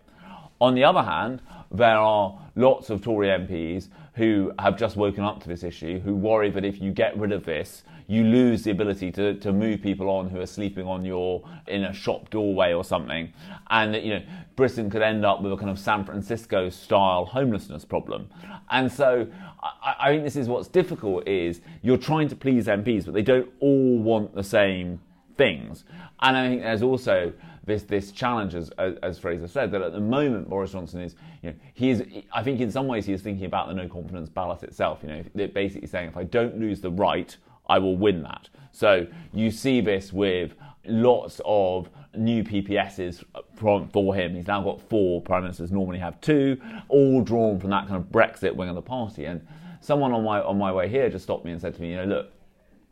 On 0.61 0.75
the 0.75 0.85
other 0.85 1.03
hand, 1.03 1.41
there 1.71 1.97
are 1.97 2.39
lots 2.57 2.91
of 2.91 3.03
Tory 3.03 3.29
MPs 3.29 3.89
who 4.19 4.53
have 4.59 4.77
just 4.77 4.97
woken 4.97 5.23
up 5.23 5.41
to 5.41 5.49
this 5.49 5.63
issue, 5.63 6.01
who 6.01 6.15
worry 6.15 6.51
that 6.51 6.65
if 6.65 6.81
you 6.81 6.91
get 6.91 7.17
rid 7.17 7.31
of 7.31 7.45
this, 7.45 7.85
you 8.09 8.25
lose 8.25 8.65
the 8.65 8.73
ability 8.73 9.13
to, 9.13 9.35
to 9.35 9.53
move 9.53 9.81
people 9.81 10.11
on 10.11 10.29
who 10.29 10.41
are 10.41 10.47
sleeping 10.47 10.87
on 10.89 11.05
your 11.05 11.49
in 11.69 11.85
a 11.85 11.93
shop 11.93 12.29
doorway 12.29 12.73
or 12.73 12.83
something, 12.83 13.33
and 13.71 13.95
that 13.95 14.03
you 14.03 14.15
know 14.15 14.23
Britain 14.57 14.91
could 14.91 15.03
end 15.03 15.25
up 15.25 15.41
with 15.41 15.53
a 15.53 15.57
kind 15.57 15.71
of 15.71 15.79
San 15.79 16.05
Francisco 16.05 16.69
style 16.69 17.27
homelessness 17.27 17.85
problem. 17.85 18.29
And 18.71 18.91
so 18.91 19.29
I, 19.63 19.95
I 20.01 20.09
think 20.11 20.25
this 20.25 20.37
is 20.37 20.49
what's 20.49 20.67
difficult 20.67 21.29
is 21.29 21.61
you're 21.83 21.97
trying 21.97 22.27
to 22.29 22.37
please 22.37 22.67
MPs, 22.67 23.05
but 23.05 23.15
they 23.15 23.23
don't 23.23 23.49
all 23.61 23.99
want 24.01 24.35
the 24.35 24.45
same 24.45 25.01
things. 25.37 25.85
And 26.21 26.37
I 26.37 26.49
think 26.49 26.63
there's 26.63 26.83
also 26.83 27.33
this 27.69 27.85
this 27.85 28.11
challenge, 28.11 28.57
as, 28.57 28.71
as 28.79 29.19
Fraser 29.19 29.47
said, 29.47 29.71
that 29.71 29.83
at 29.83 29.93
the 29.93 30.01
moment 30.01 30.49
Boris 30.49 30.73
Johnson 30.73 31.01
is, 31.01 31.15
you 31.43 31.51
know, 31.51 31.57
he 31.75 31.91
is. 31.91 32.03
I 32.33 32.43
think 32.43 32.61
in 32.61 32.73
some 32.73 32.89
ways 32.89 33.07
he 33.07 33.13
is 33.13 33.23
thinking 33.23 33.45
about 33.45 33.69
the 33.69 33.75
no 33.75 33.87
confidence 33.87 34.29
ballot 34.29 34.65
itself. 34.65 35.01
You 35.03 35.25
know, 35.37 35.47
basically 35.49 35.87
saying 35.87 36.09
if 36.09 36.17
I 36.17 36.25
don't 36.25 36.59
lose 36.59 36.81
the 36.81 36.91
right, 36.91 37.37
I 37.69 37.79
will 37.79 37.97
win 37.97 38.23
that. 38.25 38.49
So 38.73 39.07
you 39.33 39.53
see 39.53 39.81
this 39.81 40.13
with 40.13 40.55
lots 40.85 41.41
of 41.45 41.89
new 42.17 42.43
PPSs 42.43 43.23
from, 43.55 43.89
for 43.91 44.15
him. 44.15 44.35
He's 44.35 44.47
now 44.47 44.63
got 44.63 44.81
four. 44.89 45.21
Prime 45.21 45.43
ministers 45.43 45.71
normally 45.71 45.99
have 45.99 46.21
two, 46.21 46.61
all 46.89 47.23
drawn 47.23 47.61
from 47.61 47.71
that 47.71 47.87
kind 47.87 47.97
of 47.97 48.11
Brexit 48.11 48.55
wing 48.55 48.69
of 48.69 48.75
the 48.75 48.83
party. 48.83 49.27
And 49.27 49.47
someone 49.81 50.13
on 50.13 50.25
my 50.25 50.41
on 50.41 50.59
my 50.59 50.73
way 50.73 50.89
here 50.89 51.09
just 51.11 51.25
stopped 51.25 51.45
me 51.45 51.53
and 51.53 51.61
said 51.61 51.75
to 51.75 51.83
me, 51.83 51.91
you 51.91 51.97
know, 51.97 52.05
look, 52.05 52.33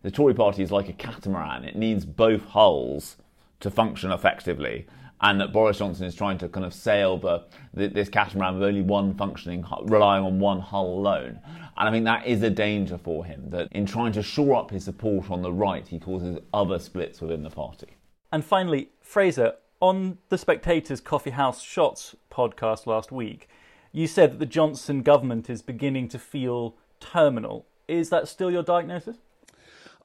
the 0.03 0.11
Tory 0.11 0.35
party 0.35 0.63
is 0.63 0.71
like 0.71 0.89
a 0.89 0.93
catamaran. 0.93 1.65
It 1.65 1.77
needs 1.77 2.05
both 2.05 2.45
hulls 2.45 3.17
to 3.61 3.71
function 3.71 4.11
effectively. 4.11 4.87
And 5.23 5.41
that 5.41 5.51
Boris 5.51 5.79
Johnson 5.79 6.05
is 6.05 6.15
trying 6.15 6.37
to 6.39 6.49
kind 6.49 6.67
of 6.67 6.75
sail 6.75 7.17
the, 7.17 7.47
this 7.73 8.11
catamaran 8.11 8.59
with 8.59 8.69
only 8.69 8.83
one 8.83 9.15
functioning, 9.15 9.65
relying 9.85 10.23
on 10.25 10.39
one 10.39 10.61
hull 10.61 10.99
alone. 10.99 11.41
And 11.79 11.89
I 11.89 11.91
think 11.91 12.05
that 12.05 12.27
is 12.27 12.43
a 12.43 12.51
danger 12.51 12.99
for 12.99 13.25
him, 13.25 13.49
that 13.49 13.69
in 13.73 13.87
trying 13.87 14.13
to 14.13 14.23
shore 14.23 14.57
up 14.57 14.71
his 14.71 14.85
support 14.85 15.31
on 15.31 15.41
the 15.41 15.53
right, 15.53 15.89
he 15.89 15.99
causes 15.99 16.39
other 16.53 16.79
splits 16.79 17.23
within 17.23 17.43
the 17.43 17.51
party. 17.51 17.97
And 18.31 18.45
finally, 18.45 18.91
Fraser, 19.01 19.55
on 19.81 20.19
the 20.29 20.37
Spectator's 20.37 21.01
Coffee 21.01 21.31
House 21.31 21.63
Shots 21.63 22.15
podcast 22.31 22.87
last 22.87 23.11
week, 23.11 23.49
you 23.93 24.07
said 24.07 24.33
that 24.33 24.39
the 24.39 24.45
Johnson 24.45 25.01
government 25.01 25.49
is 25.49 25.63
beginning 25.63 26.09
to 26.11 26.19
feel 26.19 26.77
terminal. 27.01 27.67
Is 27.89 28.11
that 28.11 28.29
still 28.29 28.51
your 28.51 28.63
diagnosis? 28.63 29.17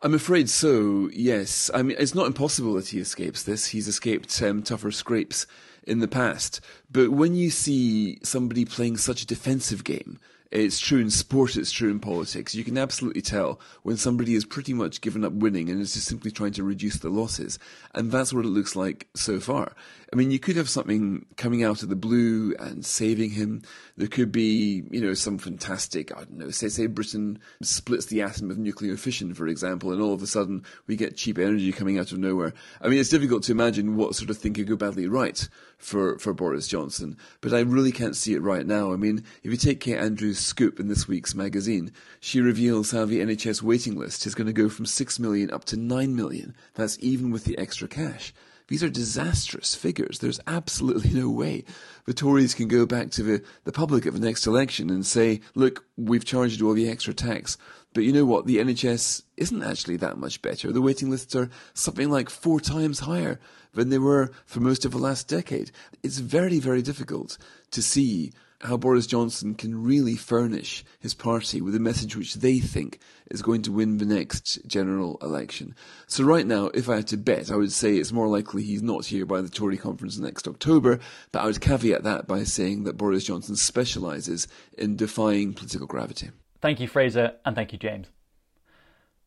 I'm 0.03 0.15
afraid 0.15 0.49
so, 0.49 1.11
yes. 1.13 1.69
I 1.75 1.83
mean, 1.83 1.95
it's 1.99 2.15
not 2.15 2.25
impossible 2.25 2.73
that 2.73 2.87
he 2.87 2.99
escapes 2.99 3.43
this. 3.43 3.67
He's 3.67 3.87
escaped 3.87 4.41
um, 4.41 4.63
tougher 4.63 4.91
scrapes 4.91 5.45
in 5.83 5.99
the 5.99 6.07
past. 6.07 6.59
But 6.91 7.11
when 7.11 7.35
you 7.35 7.51
see 7.51 8.19
somebody 8.23 8.65
playing 8.65 8.97
such 8.97 9.21
a 9.21 9.27
defensive 9.27 9.83
game, 9.83 10.17
it's 10.51 10.79
true 10.79 10.99
in 10.99 11.09
sport, 11.09 11.55
it's 11.55 11.71
true 11.71 11.89
in 11.89 11.99
politics. 11.99 12.53
You 12.53 12.65
can 12.65 12.77
absolutely 12.77 13.21
tell 13.21 13.59
when 13.83 13.95
somebody 13.95 14.33
has 14.33 14.43
pretty 14.43 14.73
much 14.73 14.99
given 14.99 15.23
up 15.23 15.31
winning 15.31 15.69
and 15.69 15.79
is 15.79 15.93
just 15.93 16.07
simply 16.07 16.29
trying 16.29 16.51
to 16.53 16.63
reduce 16.63 16.97
the 16.97 17.09
losses. 17.09 17.57
And 17.95 18.11
that's 18.11 18.33
what 18.33 18.45
it 18.45 18.49
looks 18.49 18.75
like 18.75 19.07
so 19.15 19.39
far. 19.39 19.73
I 20.13 20.17
mean, 20.17 20.29
you 20.29 20.39
could 20.39 20.57
have 20.57 20.69
something 20.69 21.25
coming 21.37 21.63
out 21.63 21.83
of 21.83 21.89
the 21.89 21.95
blue 21.95 22.53
and 22.59 22.85
saving 22.85 23.29
him. 23.29 23.61
There 23.95 24.09
could 24.09 24.29
be, 24.29 24.83
you 24.91 24.99
know, 24.99 25.13
some 25.13 25.37
fantastic, 25.37 26.11
I 26.11 26.25
don't 26.25 26.37
know, 26.37 26.49
say, 26.49 26.67
say 26.67 26.87
Britain 26.87 27.39
splits 27.61 28.07
the 28.07 28.21
atom 28.21 28.51
of 28.51 28.57
nuclear 28.57 28.97
fission, 28.97 29.33
for 29.33 29.47
example, 29.47 29.93
and 29.93 30.01
all 30.01 30.13
of 30.13 30.21
a 30.21 30.27
sudden 30.27 30.65
we 30.85 30.97
get 30.97 31.15
cheap 31.15 31.39
energy 31.39 31.71
coming 31.71 31.97
out 31.97 32.11
of 32.11 32.17
nowhere. 32.17 32.53
I 32.81 32.89
mean, 32.89 32.99
it's 32.99 33.09
difficult 33.09 33.43
to 33.43 33.53
imagine 33.53 33.95
what 33.95 34.15
sort 34.15 34.29
of 34.29 34.37
thing 34.37 34.53
could 34.53 34.67
go 34.67 34.75
badly 34.75 35.07
right 35.07 35.47
for, 35.77 36.19
for 36.19 36.33
Boris 36.33 36.67
Johnson, 36.67 37.17
but 37.39 37.53
I 37.53 37.61
really 37.61 37.93
can't 37.93 38.15
see 38.15 38.33
it 38.33 38.41
right 38.41 38.65
now. 38.65 38.91
I 38.91 38.97
mean, 38.97 39.23
if 39.43 39.51
you 39.51 39.57
take 39.57 39.79
Kate 39.79 39.97
Andrews' 39.97 40.39
scoop 40.41 40.79
in 40.79 40.87
this 40.87 41.07
week's 41.07 41.35
magazine, 41.35 41.91
she 42.19 42.41
reveals 42.41 42.91
how 42.91 43.05
the 43.05 43.19
NHS 43.19 43.61
waiting 43.61 43.97
list 43.97 44.25
is 44.25 44.35
going 44.35 44.47
to 44.47 44.53
go 44.53 44.69
from 44.69 44.85
6 44.85 45.19
million 45.19 45.51
up 45.51 45.65
to 45.65 45.77
9 45.77 46.15
million. 46.15 46.55
That's 46.75 46.97
even 46.99 47.31
with 47.31 47.45
the 47.45 47.57
extra 47.57 47.87
cash. 47.87 48.33
These 48.71 48.83
are 48.83 48.89
disastrous 48.89 49.75
figures. 49.75 50.19
There's 50.19 50.39
absolutely 50.47 51.09
no 51.09 51.29
way 51.29 51.65
the 52.05 52.13
Tories 52.13 52.53
can 52.53 52.69
go 52.69 52.85
back 52.85 53.11
to 53.11 53.23
the, 53.23 53.43
the 53.65 53.73
public 53.73 54.05
at 54.05 54.13
the 54.13 54.19
next 54.19 54.47
election 54.47 54.89
and 54.89 55.05
say, 55.05 55.41
look, 55.55 55.83
we've 55.97 56.23
charged 56.23 56.61
you 56.61 56.67
all 56.69 56.73
the 56.73 56.89
extra 56.89 57.13
tax. 57.13 57.57
But 57.93 58.05
you 58.05 58.13
know 58.13 58.23
what? 58.23 58.45
The 58.45 58.59
NHS 58.59 59.23
isn't 59.35 59.61
actually 59.61 59.97
that 59.97 60.17
much 60.17 60.41
better. 60.41 60.71
The 60.71 60.81
waiting 60.81 61.09
lists 61.09 61.35
are 61.35 61.49
something 61.73 62.09
like 62.09 62.29
four 62.29 62.61
times 62.61 62.99
higher 62.99 63.41
than 63.73 63.89
they 63.89 63.97
were 63.97 64.31
for 64.45 64.61
most 64.61 64.85
of 64.85 64.91
the 64.91 64.97
last 64.97 65.27
decade. 65.27 65.71
It's 66.01 66.19
very, 66.19 66.59
very 66.59 66.81
difficult 66.81 67.37
to 67.71 67.81
see 67.81 68.31
how 68.63 68.77
Boris 68.77 69.07
Johnson 69.07 69.55
can 69.55 69.83
really 69.83 70.15
furnish 70.15 70.83
his 70.99 71.13
party 71.13 71.61
with 71.61 71.75
a 71.75 71.79
message 71.79 72.15
which 72.15 72.35
they 72.35 72.59
think 72.59 72.99
is 73.29 73.41
going 73.41 73.61
to 73.63 73.71
win 73.71 73.97
the 73.97 74.05
next 74.05 74.59
general 74.67 75.17
election. 75.21 75.75
So 76.07 76.23
right 76.23 76.45
now, 76.45 76.67
if 76.73 76.89
I 76.89 76.97
had 76.97 77.07
to 77.07 77.17
bet, 77.17 77.51
I 77.51 77.55
would 77.55 77.71
say 77.71 77.95
it's 77.95 78.11
more 78.11 78.27
likely 78.27 78.63
he's 78.63 78.81
not 78.81 79.05
here 79.05 79.25
by 79.25 79.41
the 79.41 79.49
Tory 79.49 79.77
conference 79.77 80.17
next 80.17 80.47
October, 80.47 80.99
but 81.31 81.41
I 81.41 81.45
would 81.45 81.61
caveat 81.61 82.03
that 82.03 82.27
by 82.27 82.43
saying 82.43 82.83
that 82.83 82.97
Boris 82.97 83.23
Johnson 83.23 83.55
specialises 83.55 84.47
in 84.77 84.95
defying 84.95 85.53
political 85.53 85.87
gravity. 85.87 86.29
Thank 86.61 86.79
you, 86.79 86.87
Fraser, 86.87 87.33
and 87.45 87.55
thank 87.55 87.73
you, 87.73 87.79
James. 87.79 88.07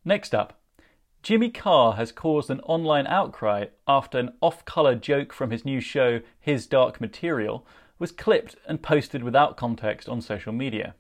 Next 0.05 0.35
up, 0.35 0.61
Jimmy 1.23 1.49
Carr 1.49 1.95
has 1.95 2.13
caused 2.13 2.51
an 2.51 2.61
online 2.61 3.07
outcry 3.07 3.67
after 3.89 4.19
an 4.19 4.35
off 4.43 4.65
colour 4.67 4.95
joke 4.95 5.33
from 5.33 5.51
his 5.51 5.65
new 5.65 5.81
show, 5.81 6.21
His 6.39 6.67
Dark 6.67 7.01
Material, 7.01 7.67
was 7.99 8.13
clipped 8.13 8.57
and 8.67 8.83
posted 8.83 9.23
without 9.23 9.57
context 9.57 10.09
on 10.09 10.21
social 10.21 10.53
media. 10.53 10.95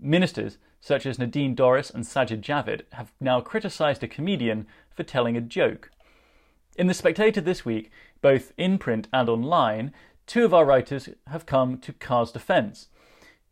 Ministers 0.00 0.58
such 0.82 1.06
as 1.06 1.18
Nadine 1.18 1.54
Dorries 1.54 1.94
and 1.94 2.04
Sajid 2.04 2.40
Javid 2.40 2.82
have 2.94 3.12
now 3.20 3.40
criticised 3.40 4.02
a 4.02 4.08
comedian 4.08 4.66
for 4.90 5.04
telling 5.04 5.36
a 5.36 5.40
joke. 5.40 5.90
In 6.76 6.88
The 6.88 6.94
Spectator 6.94 7.40
this 7.40 7.64
week, 7.64 7.90
both 8.20 8.52
in 8.58 8.78
print 8.78 9.06
and 9.12 9.28
online, 9.28 9.92
two 10.26 10.44
of 10.44 10.52
our 10.52 10.64
writers 10.64 11.08
have 11.28 11.46
come 11.46 11.78
to 11.78 11.92
Carr's 11.92 12.32
defence. 12.32 12.88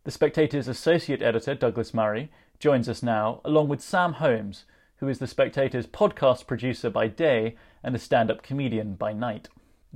The 0.02 0.10
Spectator's 0.10 0.66
associate 0.66 1.22
editor, 1.22 1.54
Douglas 1.54 1.94
Murray, 1.94 2.32
joins 2.58 2.88
us 2.88 3.00
now, 3.00 3.40
along 3.44 3.68
with 3.68 3.80
Sam 3.80 4.14
Holmes, 4.14 4.64
who 4.96 5.06
is 5.06 5.20
The 5.20 5.28
Spectator's 5.28 5.86
podcast 5.86 6.48
producer 6.48 6.90
by 6.90 7.06
day 7.06 7.54
and 7.84 7.94
a 7.94 7.98
stand 7.98 8.30
up 8.30 8.42
comedian 8.42 8.94
by 8.94 9.12
night. 9.12 9.48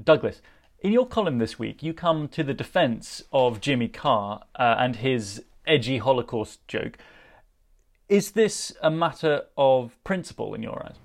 Douglas, 0.03 0.41
in 0.85 0.93
your 0.93 1.07
column 1.07 1.38
this 1.38 1.59
week, 1.59 1.83
you 1.83 1.95
come 1.95 2.29
to 2.29 2.45
the 2.45 2.53
defence 2.53 3.23
of 3.33 3.59
Jimmy 3.59 3.88
Carr 3.88 4.43
uh, 4.55 4.76
and 4.79 4.97
his 4.97 5.43
edgy 5.67 5.97
Holocaust 5.97 6.61
joke. 6.69 6.99
Is 8.11 8.33
this 8.33 8.71
a 8.83 8.91
matter 8.91 9.45
of 9.57 9.97
principle 10.05 10.53
in 10.53 10.62
your 10.62 10.85
eyes? 10.85 10.97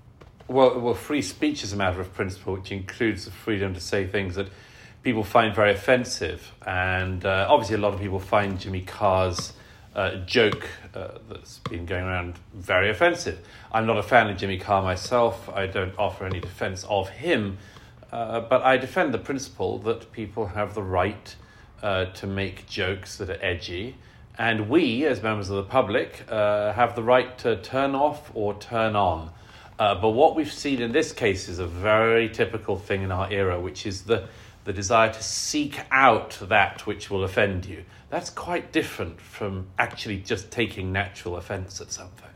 Well, 0.48 0.78
well, 0.78 0.92
free 0.92 1.22
speech 1.22 1.64
is 1.64 1.72
a 1.72 1.76
matter 1.76 1.98
of 1.98 2.12
principle, 2.12 2.56
which 2.56 2.70
includes 2.70 3.24
the 3.24 3.30
freedom 3.30 3.72
to 3.72 3.80
say 3.80 4.06
things 4.06 4.34
that 4.34 4.48
people 5.02 5.24
find 5.24 5.54
very 5.54 5.72
offensive. 5.72 6.52
And 6.66 7.24
uh, 7.24 7.46
obviously, 7.48 7.76
a 7.76 7.78
lot 7.78 7.94
of 7.94 8.00
people 8.00 8.20
find 8.20 8.60
Jimmy 8.60 8.82
Carr's 8.82 9.54
uh, 9.94 10.16
joke 10.26 10.68
uh, 10.92 11.12
that's 11.30 11.60
been 11.70 11.86
going 11.86 12.04
around 12.04 12.34
very 12.52 12.90
offensive. 12.90 13.38
I'm 13.72 13.86
not 13.86 13.96
a 13.96 14.02
fan 14.02 14.28
of 14.28 14.36
Jimmy 14.36 14.58
Carr 14.58 14.82
myself. 14.82 15.48
I 15.48 15.66
don't 15.66 15.98
offer 15.98 16.26
any 16.26 16.38
defense 16.38 16.84
of 16.84 17.08
him. 17.08 17.56
Uh, 18.12 18.40
but 18.40 18.62
I 18.62 18.76
defend 18.76 19.14
the 19.14 19.18
principle 19.18 19.78
that 19.80 20.10
people 20.12 20.46
have 20.46 20.74
the 20.74 20.82
right 20.82 21.34
uh, 21.82 22.06
to 22.06 22.26
make 22.26 22.66
jokes 22.66 23.16
that 23.18 23.30
are 23.30 23.38
edgy, 23.40 23.96
and 24.36 24.68
we, 24.68 25.04
as 25.04 25.22
members 25.22 25.50
of 25.50 25.56
the 25.56 25.70
public, 25.70 26.24
uh, 26.28 26.72
have 26.72 26.96
the 26.96 27.02
right 27.02 27.36
to 27.38 27.56
turn 27.56 27.94
off 27.94 28.30
or 28.34 28.54
turn 28.54 28.96
on. 28.96 29.30
Uh, 29.78 29.94
but 29.94 30.10
what 30.10 30.34
we've 30.34 30.52
seen 30.52 30.82
in 30.82 30.92
this 30.92 31.12
case 31.12 31.48
is 31.48 31.58
a 31.58 31.66
very 31.66 32.28
typical 32.28 32.76
thing 32.76 33.02
in 33.02 33.12
our 33.12 33.30
era, 33.32 33.60
which 33.60 33.86
is 33.86 34.02
the, 34.02 34.28
the 34.64 34.72
desire 34.72 35.12
to 35.12 35.22
seek 35.22 35.80
out 35.90 36.38
that 36.48 36.86
which 36.86 37.10
will 37.10 37.24
offend 37.24 37.64
you. 37.64 37.84
That's 38.10 38.28
quite 38.28 38.72
different 38.72 39.20
from 39.20 39.66
actually 39.78 40.18
just 40.18 40.50
taking 40.50 40.92
natural 40.92 41.36
offence 41.36 41.80
at 41.80 41.92
something. 41.92 42.29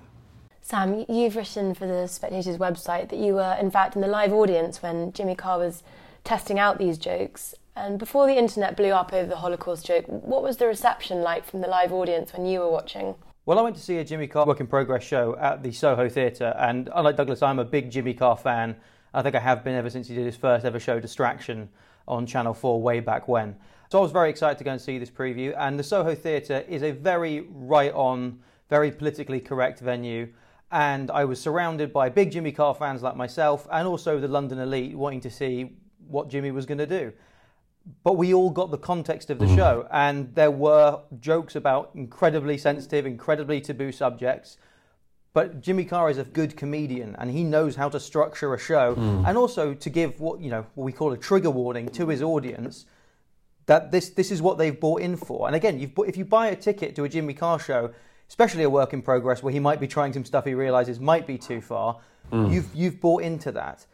Sam, 0.67 1.05
you've 1.11 1.37
written 1.37 1.75
for 1.75 1.87
the 1.87 2.09
Spectator's 2.09 2.57
website 2.57 3.11
that 3.11 3.19
you 3.19 3.35
were, 3.35 3.55
in 3.61 3.71
fact, 3.71 3.97
in 3.97 4.01
the 4.01 4.09
live 4.09 4.33
audience 4.33 4.81
when 4.81 5.13
Jimmy 5.13 5.35
Carr 5.35 5.59
was 5.59 5.83
testing 6.25 6.59
out 6.59 6.79
these 6.79 6.97
jokes. 6.97 7.55
And 7.77 7.99
before 7.99 8.27
the 8.27 8.39
internet 8.39 8.75
blew 8.75 8.89
up 8.89 9.13
over 9.13 9.29
the 9.29 9.37
Holocaust 9.37 9.85
joke, 9.85 10.07
what 10.07 10.43
was 10.43 10.57
the 10.57 10.67
reception 10.67 11.21
like 11.21 11.45
from 11.45 11.61
the 11.61 11.69
live 11.69 11.93
audience 11.93 12.33
when 12.33 12.47
you 12.47 12.61
were 12.61 12.71
watching? 12.71 13.15
Well, 13.45 13.59
I 13.59 13.63
went 13.63 13.77
to 13.77 13.83
see 13.83 13.99
a 13.99 14.05
Jimmy 14.05 14.27
Carr 14.27 14.47
work 14.47 14.61
in 14.61 14.67
progress 14.67 15.03
show 15.03 15.37
at 15.37 15.63
the 15.63 15.71
Soho 15.71 16.09
Theatre, 16.09 16.55
and 16.59 16.89
unlike 16.95 17.19
Douglas, 17.19 17.43
I'm 17.43 17.59
a 17.59 17.65
big 17.67 17.91
Jimmy 17.91 18.15
Carr 18.15 18.39
fan. 18.39 18.75
I 19.13 19.21
think 19.21 19.35
I 19.35 19.41
have 19.41 19.65
been 19.65 19.75
ever 19.75 19.91
since 19.91 20.09
he 20.09 20.15
did 20.15 20.25
his 20.25 20.37
first 20.37 20.65
ever 20.65 20.81
show, 20.81 20.99
Distraction, 20.99 21.69
on 22.09 22.25
Channel 22.25 22.55
4 22.55 22.81
way 22.81 23.01
back 23.01 23.29
when. 23.29 23.55
So 23.93 23.99
I 23.99 24.01
was 24.01 24.13
very 24.13 24.31
excited 24.31 24.57
to 24.57 24.65
go 24.65 24.71
and 24.71 24.81
see 24.81 24.97
this 24.97 25.11
preview, 25.11 25.55
and 25.59 25.79
the 25.79 25.85
Soho 25.85 26.15
Theatre 26.15 26.65
is 26.67 26.83
a 26.83 26.93
very 26.93 27.47
right 27.51 27.93
on, 27.93 28.39
very 28.71 28.91
politically 28.91 29.41
correct 29.41 29.81
venue 29.81 30.29
and 30.71 31.11
I 31.11 31.25
was 31.25 31.41
surrounded 31.41 31.93
by 31.93 32.09
big 32.09 32.33
Jimmy 32.33 32.53
Carr 32.53 32.75
fans 32.75 33.03
like 33.03 33.17
myself 33.17 33.67
and 33.71 33.87
also 33.87 34.19
the 34.19 34.29
London 34.29 34.59
elite 34.59 34.97
wanting 34.97 35.21
to 35.23 35.31
see 35.31 35.77
what 36.07 36.29
Jimmy 36.29 36.51
was 36.51 36.67
going 36.67 36.79
to 36.79 36.87
do. 36.87 37.13
But 38.03 38.15
we 38.15 38.33
all 38.33 38.51
got 38.51 38.71
the 38.71 38.79
context 38.79 39.29
of 39.29 39.39
the 39.39 39.45
mm. 39.45 39.57
show, 39.57 39.87
and 39.91 40.35
there 40.35 40.51
were 40.51 41.01
jokes 41.21 41.55
about 41.55 41.91
incredibly 41.95 42.57
sensitive, 42.57 43.05
incredibly 43.05 43.61
taboo 43.61 43.93
subjects. 43.93 44.57
But 45.35 45.61
Jimmy 45.61 45.85
Carr 45.85 46.09
is 46.09 46.17
a 46.17 46.25
good 46.25 46.57
comedian, 46.57 47.15
and 47.19 47.31
he 47.31 47.45
knows 47.45 47.77
how 47.77 47.91
to 47.91 48.01
structure 48.01 48.55
a 48.55 48.59
show, 48.59 48.95
mm. 48.95 49.29
and 49.29 49.37
also 49.37 49.75
to 49.75 49.91
give 49.91 50.19
what 50.19 50.41
you 50.41 50.49
know 50.49 50.65
what 50.75 50.85
we 50.85 50.93
call 50.93 51.13
a 51.13 51.19
trigger 51.19 51.51
warning 51.51 51.89
to 51.91 52.09
his 52.09 52.23
audience 52.23 52.87
that 53.67 53.91
this 53.91 54.11
this 54.11 54.31
is 54.31 54.43
what 54.43 54.59
they've 54.59 54.79
bought 54.79 55.01
in 55.01 55.17
for. 55.17 55.47
And 55.47 55.57
again, 55.57 55.93
if 55.99 56.17
you 56.17 56.25
buy 56.25 56.49
a 56.49 56.57
ticket 56.57 56.95
to 56.97 57.05
a 57.05 57.09
Jimmy 57.09 57.35
Carr 57.35 57.59
show, 57.59 57.93
especially 58.35 58.65
a 58.65 58.69
work 58.69 58.93
in 58.93 59.01
progress 59.01 59.45
where 59.45 59.53
he 59.53 59.61
might 59.61 59.79
be 59.79 59.87
trying 59.87 60.13
some 60.13 60.25
stuff 60.25 60.45
he 60.45 60.55
realizes 60.55 60.99
might 60.99 61.25
be 61.25 61.39
too 61.39 61.61
far, 61.61 62.01
mm. 62.33 62.53
you've 62.53 62.69
you've 62.75 63.01
bought 63.01 63.23
into 63.23 63.53
that. 63.53 63.87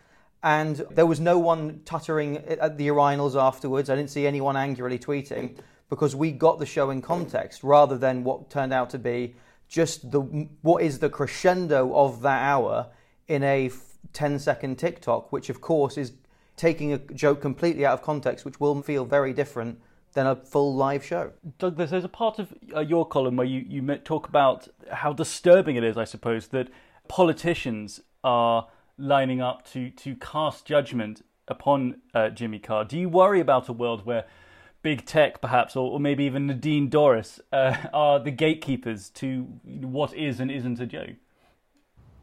And 0.43 0.77
there 0.93 1.05
was 1.05 1.21
no 1.21 1.39
one 1.39 1.83
tuttering 1.85 2.39
at 2.39 2.79
the 2.79 2.89
urinals 2.89 3.39
afterwards. 3.39 3.91
I 3.91 3.97
didn't 3.97 4.09
see 4.09 4.27
anyone 4.27 4.57
angrily 4.57 4.99
tweeting 4.99 5.59
because 5.91 6.17
we 6.17 6.33
got 6.33 6.59
the 6.59 6.65
show 6.65 6.89
in 6.89 7.03
context 7.03 7.63
rather 7.63 7.99
than 7.99 8.25
what 8.25 8.49
turned 8.49 8.73
out 8.73 8.89
to 8.91 8.99
be 8.99 9.35
just 9.69 10.11
the 10.11 10.21
what 10.63 10.83
is 10.83 11.01
the 11.01 11.11
crescendo 11.11 11.95
of 11.95 12.23
that 12.23 12.41
hour 12.41 12.87
in 13.29 13.43
a 13.43 13.71
10 14.15 14.39
second 14.39 14.79
TikTok, 14.79 15.31
which 15.31 15.51
of 15.51 15.61
course 15.61 15.99
is 15.99 16.13
taking 16.57 16.95
a 16.95 16.99
joke 16.99 17.43
completely 17.43 17.85
out 17.85 17.93
of 17.93 18.03
context, 18.03 18.47
which 18.47 18.59
will 18.59 18.81
feel 18.81 19.05
very 19.05 19.35
different 19.35 19.79
than 20.13 20.27
a 20.27 20.37
full 20.37 20.75
live 20.75 21.05
show. 21.05 21.33
Douglas, 21.59 21.91
there's 21.91 22.05
a 22.05 22.09
part 22.09 22.39
of 22.39 22.53
uh, 22.75 22.81
your 22.81 23.07
column 23.07 23.37
where 23.37 23.47
you, 23.47 23.65
you 23.67 23.97
talk 23.99 24.29
about 24.29 24.69
how 24.91 25.13
disturbing 25.13 25.77
it 25.77 25.85
is, 25.85 25.97
I 25.97 26.05
suppose, 26.05 26.49
that 26.49 26.69
politicians 27.09 28.01
are 28.25 28.69
lining 28.99 29.41
up 29.41 29.65
to, 29.71 29.91
to 29.91 30.15
cast 30.17 30.67
judgment 30.67 31.25
upon 31.49 32.01
uh, 32.15 32.29
Jimmy 32.31 32.59
Carr. 32.59 32.85
Do 32.85 32.99
you 32.99 33.09
worry 33.09 33.41
about 33.41 33.69
a 33.69 33.73
world 33.73 34.05
where 34.05 34.25
big 34.83 35.05
tech, 35.05 35.41
perhaps, 35.41 35.77
or, 35.77 35.91
or 35.91 36.01
maybe 36.01 36.25
even 36.25 36.47
Nadine 36.47 36.89
Dorries, 36.89 37.41
uh, 37.53 37.77
are 37.93 38.19
the 38.19 38.31
gatekeepers 38.31 39.11
to 39.11 39.43
what 39.65 40.15
is 40.15 40.41
and 40.41 40.51
isn't 40.51 40.81
a 40.81 40.87
joke? 40.87 41.17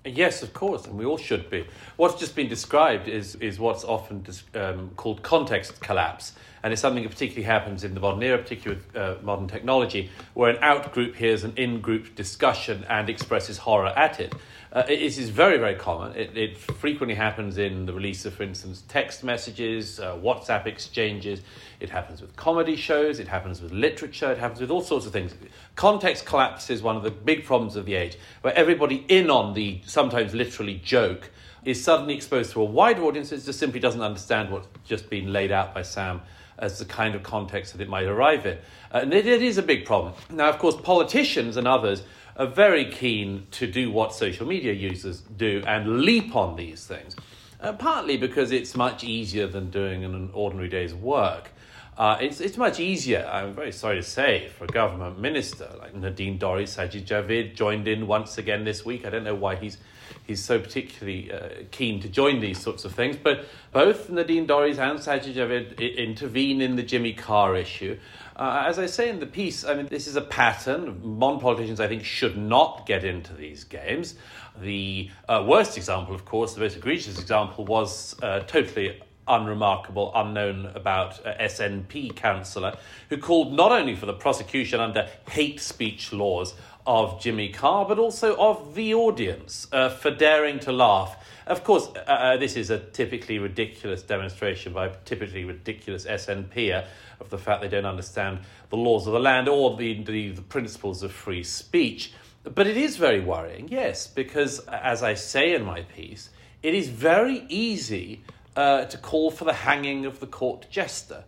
Yes, 0.06 0.41
of 0.41 0.53
course, 0.53 0.86
and 0.86 0.98
we 0.98 1.03
all 1.06 1.17
should 1.17 1.50
be. 1.50 1.67
What's 1.98 2.20
just 2.20 2.36
been 2.36 2.48
described 2.48 3.10
is, 3.10 3.36
is 3.36 3.60
what's 3.60 3.84
often 3.84 4.25
um, 4.56 4.91
called 4.96 5.22
context 5.22 5.82
collapse, 5.82 6.34
and 6.67 6.74
it's 6.74 6.81
something 6.81 7.03
that 7.03 7.09
particularly 7.09 7.45
happens 7.45 7.86
in 7.86 7.93
the 7.93 8.00
modern 8.01 8.21
era, 8.21 8.38
particularly 8.38 8.81
with 8.83 8.97
uh, 8.97 9.15
modern 9.24 9.47
technology, 9.47 10.09
where 10.33 10.50
an 10.50 10.62
out 10.62 10.91
group 10.91 11.15
hears 11.15 11.45
an 11.45 11.53
in 11.55 11.79
group 11.79 12.13
discussion 12.13 12.86
and 12.89 13.09
expresses 13.09 13.59
horror 13.59 13.93
at 13.95 14.19
it. 14.19 14.36
Uh, 14.74 14.83
it 14.89 15.00
is 15.00 15.29
very, 15.29 15.57
very 15.57 15.75
common. 15.75 16.13
It, 16.13 16.38
it, 16.38 16.57
frequently 16.57 17.15
happens 17.15 17.57
in 17.57 17.86
the 17.86 17.93
release 17.93 18.25
of, 18.25 18.33
for 18.33 18.43
instance, 18.43 18.83
text 18.89 19.24
messages, 19.24 20.01
uh, 20.01 20.17
WhatsApp 20.17 20.65
exchanges. 20.65 21.39
It 21.79 21.89
happens 21.89 22.19
with 22.19 22.36
comedy 22.36 22.75
shows. 22.75 23.21
It 23.21 23.29
happens 23.29 23.62
with 23.62 23.71
literature. 23.71 24.33
It 24.33 24.38
happens 24.38 24.59
with 24.59 24.69
all 24.69 24.81
sorts 24.81 25.05
of 25.05 25.13
things. 25.13 25.33
Context 25.77 26.25
collapse 26.25 26.69
is 26.69 26.81
one 26.81 26.97
of 26.97 27.03
the 27.03 27.12
big 27.12 27.45
problems 27.45 27.77
of 27.77 27.86
the 27.86 27.93
age, 27.93 28.17
where 28.41 28.53
everybody 28.55 29.05
in 29.07 29.29
on 29.29 29.53
the 29.53 29.79
sometimes 29.86 30.33
literally 30.33 30.81
joke 30.83 31.31
is 31.63 31.81
suddenly 31.81 32.13
exposed 32.13 32.51
to 32.51 32.62
a 32.62 32.65
wider 32.65 33.05
audience 33.05 33.29
that 33.29 33.41
just 33.45 33.57
simply 33.57 33.79
doesn't 33.79 34.01
understand 34.01 34.51
what's 34.51 34.67
just 34.83 35.09
been 35.09 35.31
laid 35.31 35.53
out 35.53 35.74
by 35.74 35.81
Sam 35.81 36.21
as 36.57 36.79
the 36.79 36.85
kind 36.85 37.15
of 37.15 37.23
context 37.23 37.73
that 37.73 37.81
it 37.81 37.89
might 37.89 38.05
arrive 38.05 38.45
in. 38.45 38.57
Uh, 38.91 38.99
and 38.99 39.13
it, 39.13 39.27
it 39.27 39.41
is 39.41 39.57
a 39.57 39.63
big 39.63 39.85
problem. 39.85 40.13
Now, 40.29 40.49
of 40.49 40.59
course, 40.59 40.75
politicians 40.75 41.57
and 41.57 41.67
others 41.67 42.03
are 42.35 42.47
very 42.47 42.89
keen 42.91 43.47
to 43.51 43.67
do 43.67 43.91
what 43.91 44.13
social 44.13 44.45
media 44.47 44.73
users 44.73 45.21
do 45.21 45.63
and 45.65 46.01
leap 46.01 46.35
on 46.35 46.55
these 46.55 46.85
things. 46.85 47.15
Uh, 47.59 47.73
partly 47.73 48.17
because 48.17 48.51
it's 48.51 48.75
much 48.75 49.03
easier 49.03 49.47
than 49.47 49.71
doing 49.71 50.03
an 50.05 50.29
ordinary 50.33 50.69
day's 50.69 50.93
work. 50.93 51.49
Uh, 51.97 52.15
it's, 52.21 52.39
it's 52.39 52.57
much 52.57 52.79
easier, 52.79 53.27
I'm 53.31 53.55
very 53.55 53.71
sorry 53.71 53.95
to 53.95 54.03
say, 54.03 54.49
for 54.49 54.65
a 54.65 54.67
government 54.67 55.17
minister 55.17 55.67
like 55.79 55.95
Nadine 55.95 56.37
Dorries, 56.37 56.77
Sajid 56.77 57.07
Javid 57.07 57.55
joined 57.55 57.87
in 57.87 58.05
once 58.05 58.37
again 58.37 58.63
this 58.63 58.85
week. 58.85 59.03
I 59.03 59.09
don't 59.09 59.23
know 59.23 59.33
why 59.33 59.55
he's, 59.55 59.79
he's 60.25 60.43
so 60.43 60.59
particularly 60.59 61.31
uh, 61.31 61.49
keen 61.71 61.99
to 62.01 62.09
join 62.09 62.39
these 62.39 62.59
sorts 62.59 62.85
of 62.85 62.93
things, 62.93 63.15
but 63.15 63.45
both 63.71 64.09
Nadine 64.09 64.47
Dorries 64.47 64.77
and 64.77 64.99
Sajid 64.99 65.33
Javid 65.33 65.97
intervene 65.97 66.61
in 66.61 66.75
the 66.75 66.83
Jimmy 66.83 67.13
Carr 67.13 67.55
issue. 67.55 67.97
Uh, 68.35 68.65
as 68.67 68.77
I 68.77 68.85
say 68.85 69.09
in 69.09 69.19
the 69.19 69.25
piece, 69.25 69.65
I 69.65 69.73
mean, 69.73 69.87
this 69.87 70.07
is 70.07 70.15
a 70.15 70.21
pattern. 70.21 71.01
Modern 71.17 71.39
politicians, 71.39 71.79
I 71.79 71.87
think, 71.87 72.03
should 72.03 72.37
not 72.37 72.85
get 72.85 73.03
into 73.03 73.33
these 73.33 73.63
games. 73.63 74.15
The 74.61 75.09
uh, 75.27 75.43
worst 75.47 75.77
example, 75.77 76.13
of 76.13 76.25
course, 76.25 76.53
the 76.53 76.61
most 76.61 76.77
egregious 76.77 77.19
example, 77.19 77.65
was 77.65 78.15
uh, 78.21 78.41
totally 78.41 79.01
unremarkable, 79.27 80.11
unknown 80.15 80.71
about 80.73 81.25
uh, 81.25 81.33
SNP 81.39 82.15
councillor 82.15 82.77
who 83.09 83.17
called 83.17 83.53
not 83.53 83.71
only 83.71 83.95
for 83.95 84.05
the 84.05 84.13
prosecution 84.13 84.79
under 84.79 85.09
hate 85.29 85.59
speech 85.59 86.13
laws 86.13 86.53
of 86.88 87.22
Jimmy 87.22 87.50
Carr, 87.50 87.86
but 87.86 88.00
also 88.00 88.36
of 88.38 88.74
the 88.74 88.94
audience 88.94 89.67
uh, 89.74 89.89
for 89.89 90.10
daring 90.10 90.58
to 90.60 90.72
laugh. 90.72 91.24
Of 91.46 91.63
course, 91.63 91.89
uh, 91.96 92.10
uh 92.10 92.38
this 92.38 92.56
is 92.56 92.70
a 92.70 92.79
typically 92.79 93.38
ridiculous 93.38 94.01
demonstration 94.01 94.74
by 94.74 94.88
a 94.88 94.96
typically 95.06 95.44
ridiculous 95.44 96.06
SNP 96.06 96.84
of 97.20 97.29
the 97.29 97.38
fact 97.38 97.62
they 97.62 97.67
don't 97.67 97.86
understand 97.86 98.39
the 98.70 98.77
laws 98.77 99.06
of 99.06 99.13
the 99.13 99.20
land 99.20 99.50
or 99.50 99.75
the, 99.75 100.01
the, 100.03 100.32
the 100.32 100.41
principles 100.41 101.03
of 101.03 101.12
free 101.12 101.44
speech. 101.44 102.13
But 102.44 102.67
it 102.67 102.77
is 102.77 102.96
very 102.96 103.20
worrying, 103.20 103.67
yes, 103.70 104.08
because 104.08 104.60
as 104.67 105.03
I 105.03 105.13
say 105.15 105.53
in 105.53 105.65
my 105.65 105.82
piece, 105.82 106.29
it 106.63 106.74
is 106.74 106.88
very 106.88 107.46
easy 107.50 108.22
uh, 108.56 108.86
to 108.86 108.98
call 108.98 109.29
for 109.29 109.44
the 109.44 109.53
hanging 109.53 110.06
of 110.06 110.20
the 110.20 110.27
court 110.27 110.67
jester. 110.70 111.25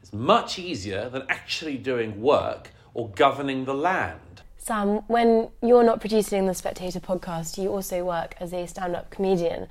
It's 0.00 0.12
much 0.12 0.58
easier 0.58 1.08
than 1.08 1.24
actually 1.28 1.76
doing 1.76 2.22
work 2.22 2.70
or 2.94 3.10
governing 3.10 3.64
the 3.64 3.74
land. 3.74 4.20
Sam, 4.62 4.98
when 5.06 5.48
you're 5.62 5.82
not 5.82 6.00
producing 6.00 6.44
the 6.44 6.52
Spectator 6.52 7.00
podcast, 7.00 7.56
you 7.56 7.70
also 7.70 8.04
work 8.04 8.34
as 8.40 8.52
a 8.52 8.66
stand 8.66 8.94
up 8.94 9.08
comedian. 9.10 9.68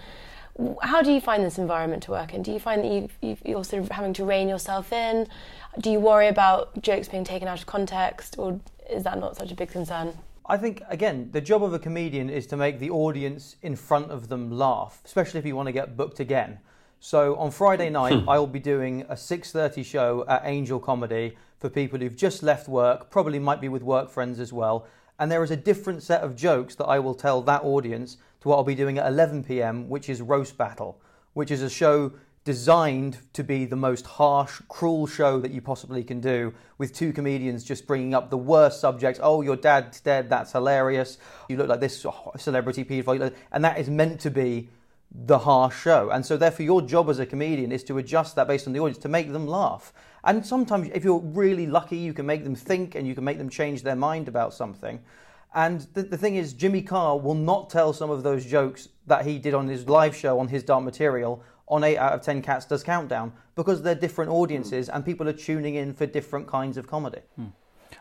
How 0.81 1.03
do 1.03 1.11
you 1.11 1.21
find 1.21 1.43
this 1.43 1.59
environment 1.59 2.01
to 2.03 2.11
work 2.11 2.33
in? 2.33 2.41
Do 2.41 2.51
you 2.51 2.59
find 2.59 2.83
that 2.83 3.09
you 3.21 3.37
you're 3.45 3.63
sort 3.63 3.83
of 3.83 3.91
having 3.91 4.13
to 4.13 4.25
rein 4.25 4.49
yourself 4.49 4.91
in? 4.91 5.27
Do 5.79 5.91
you 5.91 5.99
worry 5.99 6.27
about 6.27 6.81
jokes 6.81 7.07
being 7.07 7.23
taken 7.23 7.47
out 7.47 7.59
of 7.59 7.67
context, 7.67 8.39
or 8.39 8.59
is 8.89 9.03
that 9.03 9.19
not 9.19 9.37
such 9.37 9.51
a 9.51 9.55
big 9.55 9.69
concern? 9.69 10.17
I 10.47 10.57
think 10.57 10.81
again, 10.89 11.29
the 11.33 11.41
job 11.41 11.63
of 11.63 11.71
a 11.71 11.79
comedian 11.79 12.27
is 12.27 12.47
to 12.47 12.57
make 12.57 12.79
the 12.79 12.89
audience 12.89 13.57
in 13.61 13.75
front 13.75 14.09
of 14.09 14.27
them 14.27 14.49
laugh, 14.49 15.03
especially 15.05 15.39
if 15.39 15.45
you 15.45 15.55
want 15.55 15.67
to 15.67 15.71
get 15.71 15.97
booked 15.97 16.19
again. 16.19 16.57
So 16.99 17.35
on 17.35 17.51
Friday 17.51 17.91
night, 17.91 18.21
hmm. 18.21 18.27
I 18.27 18.39
will 18.39 18.47
be 18.47 18.59
doing 18.59 19.03
a 19.03 19.15
6:30 19.15 19.85
show 19.85 20.25
at 20.27 20.41
Angel 20.45 20.79
Comedy 20.79 21.37
for 21.59 21.69
people 21.69 21.99
who've 21.99 22.15
just 22.15 22.41
left 22.41 22.67
work, 22.67 23.09
probably 23.09 23.39
might 23.39 23.61
be 23.61 23.69
with 23.69 23.83
work 23.83 24.09
friends 24.09 24.39
as 24.39 24.53
well. 24.53 24.87
And 25.19 25.29
there 25.31 25.43
is 25.43 25.51
a 25.51 25.57
different 25.57 26.01
set 26.01 26.21
of 26.21 26.35
jokes 26.35 26.75
that 26.75 26.85
I 26.85 26.99
will 26.99 27.13
tell 27.13 27.41
that 27.41 27.63
audience 27.63 28.17
to 28.41 28.47
what 28.47 28.55
I'll 28.55 28.63
be 28.63 28.75
doing 28.75 28.97
at 28.97 29.07
11 29.07 29.43
p.m., 29.43 29.89
which 29.89 30.09
is 30.09 30.21
Roast 30.21 30.57
Battle, 30.57 31.01
which 31.33 31.51
is 31.51 31.61
a 31.61 31.69
show 31.69 32.13
designed 32.45 33.17
to 33.33 33.43
be 33.43 33.65
the 33.65 33.75
most 33.75 34.05
harsh, 34.05 34.61
cruel 34.69 35.05
show 35.05 35.39
that 35.39 35.51
you 35.51 35.61
possibly 35.61 36.03
can 36.03 36.21
do, 36.21 36.53
with 36.77 36.93
two 36.93 37.11
comedians 37.11 37.65
just 37.65 37.85
bringing 37.85 38.13
up 38.13 38.29
the 38.29 38.37
worst 38.37 38.79
subjects. 38.79 39.19
Oh, 39.21 39.41
your 39.41 39.57
dad's 39.57 39.99
dead, 39.99 40.29
that's 40.29 40.53
hilarious. 40.53 41.17
You 41.49 41.57
look 41.57 41.67
like 41.67 41.81
this 41.81 42.05
celebrity 42.37 42.85
pedophile. 42.85 43.33
And 43.51 43.65
that 43.65 43.77
is 43.77 43.89
meant 43.89 44.21
to 44.21 44.31
be 44.31 44.69
the 45.11 45.39
harsh 45.39 45.81
show. 45.81 46.09
And 46.09 46.25
so, 46.25 46.37
therefore, 46.37 46.65
your 46.65 46.81
job 46.81 47.09
as 47.09 47.19
a 47.19 47.25
comedian 47.25 47.71
is 47.71 47.83
to 47.85 47.97
adjust 47.97 48.35
that 48.35 48.47
based 48.47 48.67
on 48.67 48.73
the 48.73 48.79
audience 48.79 48.99
to 48.99 49.09
make 49.09 49.31
them 49.31 49.45
laugh. 49.45 49.91
And 50.23 50.45
sometimes, 50.45 50.89
if 50.93 51.03
you're 51.03 51.19
really 51.19 51.65
lucky, 51.67 51.97
you 51.97 52.13
can 52.13 52.25
make 52.25 52.43
them 52.43 52.55
think 52.55 52.95
and 52.95 53.07
you 53.07 53.15
can 53.15 53.23
make 53.23 53.37
them 53.37 53.49
change 53.49 53.83
their 53.83 53.95
mind 53.95 54.27
about 54.27 54.53
something. 54.53 54.99
And 55.53 55.81
the, 55.93 56.03
the 56.03 56.17
thing 56.17 56.35
is, 56.35 56.53
Jimmy 56.53 56.81
Carr 56.81 57.17
will 57.17 57.35
not 57.35 57.69
tell 57.69 57.93
some 57.93 58.09
of 58.09 58.23
those 58.23 58.45
jokes 58.45 58.89
that 59.07 59.25
he 59.25 59.39
did 59.39 59.53
on 59.53 59.67
his 59.67 59.87
live 59.87 60.15
show 60.15 60.39
on 60.39 60.47
his 60.47 60.63
dark 60.63 60.83
material 60.83 61.43
on 61.67 61.83
8 61.83 61.97
out 61.97 62.13
of 62.13 62.21
10 62.21 62.41
Cats 62.41 62.65
Does 62.65 62.83
Countdown 62.83 63.31
because 63.55 63.81
they're 63.81 63.95
different 63.95 64.31
audiences 64.31 64.89
and 64.89 65.05
people 65.05 65.27
are 65.27 65.33
tuning 65.33 65.75
in 65.75 65.93
for 65.93 66.05
different 66.05 66.47
kinds 66.47 66.77
of 66.77 66.87
comedy. 66.87 67.21
Hmm. 67.35 67.47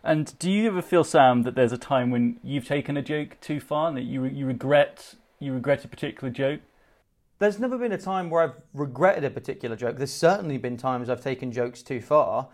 And 0.02 0.38
do 0.38 0.50
you 0.50 0.68
ever 0.68 0.82
feel, 0.82 1.04
Sam, 1.04 1.42
that 1.42 1.54
there's 1.54 1.72
a 1.72 1.78
time 1.78 2.10
when 2.10 2.38
you've 2.42 2.66
taken 2.66 2.96
a 2.96 3.02
joke 3.02 3.36
too 3.40 3.60
far 3.60 3.88
and 3.88 3.96
that 3.96 4.04
you, 4.04 4.24
you 4.24 4.46
regret 4.46 5.14
you 5.40 5.52
regret 5.52 5.84
a 5.84 5.88
particular 5.88 6.32
joke? 6.32 6.60
There's 7.38 7.60
never 7.60 7.78
been 7.78 7.92
a 7.92 7.98
time 7.98 8.30
where 8.30 8.42
I've 8.42 8.56
regretted 8.74 9.24
a 9.24 9.30
particular 9.30 9.76
joke. 9.76 9.96
There's 9.96 10.12
certainly 10.12 10.58
been 10.58 10.76
times 10.76 11.08
I've 11.08 11.22
taken 11.22 11.52
jokes 11.52 11.82
too 11.82 12.00
far, 12.00 12.48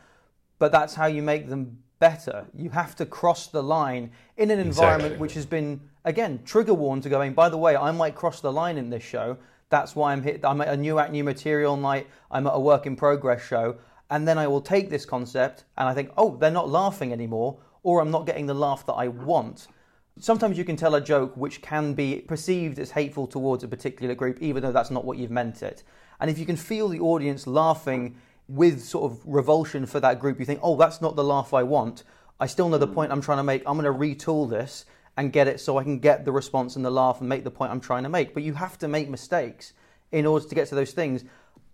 but 0.58 0.72
that's 0.72 0.94
how 0.94 1.06
you 1.06 1.22
make 1.22 1.48
them 1.48 1.78
better. 2.00 2.44
You 2.54 2.68
have 2.70 2.94
to 2.96 3.06
cross 3.06 3.46
the 3.46 3.62
line 3.62 4.10
in 4.36 4.50
an 4.50 4.58
environment 4.58 5.12
exactly. 5.12 5.20
which 5.20 5.34
has 5.34 5.46
been, 5.46 5.80
again, 6.04 6.40
trigger 6.44 6.74
warned 6.74 7.02
to 7.04 7.08
going, 7.08 7.32
by 7.32 7.48
the 7.48 7.56
way, 7.56 7.76
I 7.76 7.92
might 7.92 8.14
cross 8.14 8.40
the 8.40 8.52
line 8.52 8.76
in 8.76 8.90
this 8.90 9.02
show. 9.02 9.38
That's 9.70 9.96
why 9.96 10.12
I'm 10.12 10.22
hit. 10.22 10.44
I'm 10.44 10.60
at 10.60 10.68
a 10.68 10.76
new 10.76 10.98
act, 10.98 11.12
new 11.12 11.24
material 11.24 11.78
night. 11.78 12.06
I'm 12.30 12.46
at 12.46 12.52
a 12.54 12.60
work 12.60 12.84
in 12.84 12.94
progress 12.94 13.42
show. 13.42 13.78
And 14.10 14.28
then 14.28 14.36
I 14.36 14.46
will 14.46 14.60
take 14.60 14.90
this 14.90 15.06
concept 15.06 15.64
and 15.78 15.88
I 15.88 15.94
think, 15.94 16.10
oh, 16.18 16.36
they're 16.36 16.50
not 16.50 16.68
laughing 16.68 17.10
anymore, 17.10 17.58
or 17.82 18.02
I'm 18.02 18.10
not 18.10 18.26
getting 18.26 18.44
the 18.44 18.54
laugh 18.54 18.84
that 18.84 18.92
I 18.92 19.08
want. 19.08 19.68
Sometimes 20.20 20.56
you 20.56 20.64
can 20.64 20.76
tell 20.76 20.94
a 20.94 21.00
joke 21.00 21.36
which 21.36 21.60
can 21.60 21.92
be 21.92 22.20
perceived 22.20 22.78
as 22.78 22.92
hateful 22.92 23.26
towards 23.26 23.64
a 23.64 23.68
particular 23.68 24.14
group, 24.14 24.40
even 24.40 24.62
though 24.62 24.70
that's 24.70 24.90
not 24.90 25.04
what 25.04 25.18
you've 25.18 25.30
meant 25.30 25.62
it. 25.62 25.82
And 26.20 26.30
if 26.30 26.38
you 26.38 26.46
can 26.46 26.56
feel 26.56 26.88
the 26.88 27.00
audience 27.00 27.48
laughing 27.48 28.16
with 28.46 28.82
sort 28.82 29.10
of 29.10 29.20
revulsion 29.24 29.86
for 29.86 29.98
that 29.98 30.20
group, 30.20 30.38
you 30.38 30.44
think, 30.44 30.60
oh, 30.62 30.76
that's 30.76 31.00
not 31.00 31.16
the 31.16 31.24
laugh 31.24 31.52
I 31.52 31.64
want. 31.64 32.04
I 32.38 32.46
still 32.46 32.68
know 32.68 32.78
the 32.78 32.86
hmm. 32.86 32.94
point 32.94 33.12
I'm 33.12 33.20
trying 33.20 33.38
to 33.38 33.42
make. 33.42 33.62
I'm 33.66 33.76
going 33.76 33.92
to 33.92 33.98
retool 33.98 34.48
this 34.48 34.84
and 35.16 35.32
get 35.32 35.48
it 35.48 35.60
so 35.60 35.78
I 35.78 35.82
can 35.82 35.98
get 35.98 36.24
the 36.24 36.32
response 36.32 36.76
and 36.76 36.84
the 36.84 36.90
laugh 36.90 37.20
and 37.20 37.28
make 37.28 37.42
the 37.42 37.50
point 37.50 37.72
I'm 37.72 37.80
trying 37.80 38.04
to 38.04 38.08
make. 38.08 38.34
But 38.34 38.44
you 38.44 38.54
have 38.54 38.78
to 38.78 38.88
make 38.88 39.08
mistakes 39.08 39.72
in 40.12 40.26
order 40.26 40.46
to 40.46 40.54
get 40.54 40.68
to 40.68 40.76
those 40.76 40.92
things. 40.92 41.24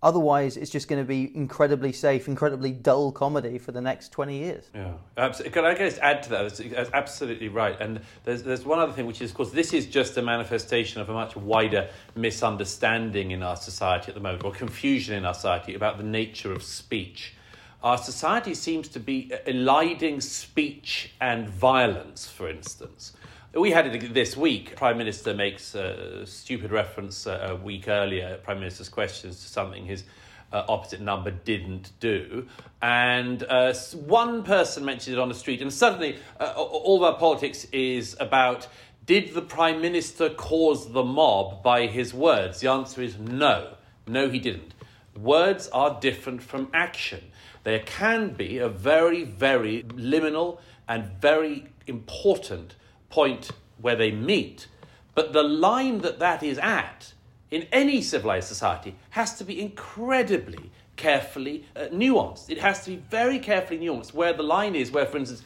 Otherwise, 0.02 0.56
it's 0.56 0.70
just 0.70 0.88
going 0.88 1.00
to 1.00 1.06
be 1.06 1.30
incredibly 1.36 1.92
safe, 1.92 2.26
incredibly 2.26 2.72
dull 2.72 3.12
comedy 3.12 3.58
for 3.58 3.70
the 3.70 3.80
next 3.82 4.10
20 4.12 4.38
years. 4.38 4.64
Yeah, 4.74 4.92
absolutely. 5.18 5.52
Can 5.52 5.64
I 5.66 5.74
just 5.74 5.98
add 5.98 6.22
to 6.22 6.30
that? 6.30 6.56
That's, 6.56 6.90
absolutely 6.94 7.48
right. 7.48 7.78
And 7.78 8.00
there's, 8.24 8.42
there's 8.42 8.64
one 8.64 8.78
other 8.78 8.92
thing, 8.92 9.04
which 9.04 9.20
is, 9.20 9.30
of 9.30 9.36
course, 9.36 9.50
this 9.50 9.74
is 9.74 9.84
just 9.84 10.16
a 10.16 10.22
manifestation 10.22 11.02
of 11.02 11.10
a 11.10 11.12
much 11.12 11.36
wider 11.36 11.90
misunderstanding 12.14 13.32
in 13.32 13.42
our 13.42 13.56
society 13.56 14.08
at 14.08 14.14
the 14.14 14.20
moment, 14.20 14.42
or 14.42 14.52
confusion 14.52 15.16
in 15.16 15.26
our 15.26 15.34
society 15.34 15.74
about 15.74 15.98
the 15.98 16.04
nature 16.04 16.50
of 16.50 16.62
speech. 16.62 17.34
Our 17.82 17.98
society 17.98 18.54
seems 18.54 18.88
to 18.88 19.00
be 19.00 19.32
eliding 19.46 20.22
speech 20.22 21.12
and 21.20 21.48
violence, 21.48 22.26
for 22.26 22.48
instance. 22.48 23.12
We 23.52 23.72
had 23.72 23.92
it 23.92 24.14
this 24.14 24.36
week. 24.36 24.76
Prime 24.76 24.96
Minister 24.96 25.34
makes 25.34 25.74
a 25.74 26.24
stupid 26.24 26.70
reference 26.70 27.26
a 27.26 27.58
week 27.60 27.88
earlier, 27.88 28.38
Prime 28.44 28.60
Minister's 28.60 28.88
questions 28.88 29.42
to 29.42 29.48
something 29.48 29.84
his 29.84 30.04
uh, 30.52 30.62
opposite 30.68 31.00
number 31.00 31.32
didn't 31.32 31.90
do. 31.98 32.46
And 32.80 33.42
uh, 33.42 33.74
one 33.94 34.44
person 34.44 34.84
mentioned 34.84 35.16
it 35.16 35.20
on 35.20 35.28
the 35.28 35.34
street, 35.34 35.62
and 35.62 35.72
suddenly 35.72 36.18
uh, 36.38 36.52
all 36.56 37.04
our 37.04 37.18
politics 37.18 37.66
is 37.72 38.16
about 38.20 38.68
did 39.04 39.34
the 39.34 39.42
Prime 39.42 39.80
Minister 39.80 40.30
cause 40.30 40.92
the 40.92 41.02
mob 41.02 41.64
by 41.64 41.88
his 41.88 42.14
words? 42.14 42.60
The 42.60 42.70
answer 42.70 43.02
is 43.02 43.18
no. 43.18 43.74
No, 44.06 44.28
he 44.28 44.38
didn't. 44.38 44.74
Words 45.16 45.66
are 45.72 45.98
different 46.00 46.40
from 46.40 46.68
action. 46.72 47.32
There 47.64 47.80
can 47.80 48.28
be 48.34 48.58
a 48.58 48.68
very, 48.68 49.24
very 49.24 49.82
liminal 49.82 50.60
and 50.86 51.10
very 51.20 51.66
important 51.88 52.76
point 53.10 53.50
where 53.80 53.96
they 53.96 54.10
meet, 54.10 54.66
But 55.14 55.32
the 55.32 55.42
line 55.42 55.98
that 55.98 56.18
that 56.20 56.42
is 56.42 56.58
at 56.58 57.12
in 57.50 57.66
any 57.72 58.00
civilized 58.00 58.48
society 58.48 58.94
has 59.10 59.36
to 59.38 59.44
be 59.44 59.60
incredibly 59.60 60.70
carefully 60.96 61.66
uh, 61.74 61.86
nuanced. 61.92 62.48
It 62.48 62.58
has 62.58 62.84
to 62.84 62.90
be 62.90 62.96
very 62.96 63.38
carefully 63.38 63.80
nuanced 63.80 64.14
where 64.14 64.32
the 64.32 64.42
line 64.42 64.74
is, 64.74 64.90
where, 64.90 65.06
for 65.06 65.18
instance, 65.18 65.42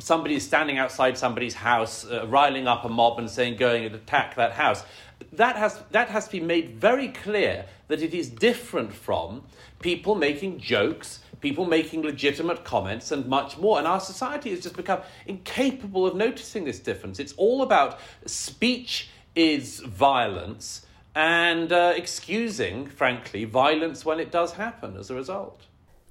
somebody 0.00 0.34
is 0.34 0.44
standing 0.44 0.78
outside 0.78 1.16
somebody's 1.16 1.54
house, 1.54 2.04
uh, 2.04 2.26
riling 2.26 2.66
up 2.66 2.84
a 2.84 2.88
mob 2.88 3.18
and 3.18 3.30
saying, 3.30 3.56
going 3.56 3.84
and 3.84 3.94
attack 3.94 4.34
that 4.34 4.52
house. 4.52 4.84
That 5.32 5.56
has, 5.56 5.82
that 5.92 6.08
has 6.08 6.26
to 6.26 6.32
be 6.32 6.40
made 6.40 6.76
very 6.76 7.08
clear 7.08 7.66
that 7.88 8.02
it 8.02 8.12
is 8.12 8.28
different 8.28 8.92
from 8.92 9.44
people 9.80 10.14
making 10.14 10.58
jokes, 10.58 11.20
people 11.40 11.66
making 11.66 12.02
legitimate 12.02 12.64
comments, 12.64 13.12
and 13.12 13.26
much 13.26 13.58
more. 13.58 13.78
And 13.78 13.86
our 13.86 14.00
society 14.00 14.50
has 14.50 14.60
just 14.60 14.76
become 14.76 15.00
incapable 15.26 16.06
of 16.06 16.14
noticing 16.14 16.64
this 16.64 16.78
difference. 16.78 17.18
It's 17.18 17.34
all 17.34 17.62
about 17.62 17.98
speech 18.26 19.08
is 19.34 19.80
violence 19.80 20.86
and 21.14 21.72
uh, 21.72 21.94
excusing, 21.96 22.86
frankly, 22.86 23.44
violence 23.44 24.04
when 24.04 24.20
it 24.20 24.30
does 24.30 24.52
happen 24.52 24.96
as 24.96 25.10
a 25.10 25.14
result. 25.14 25.62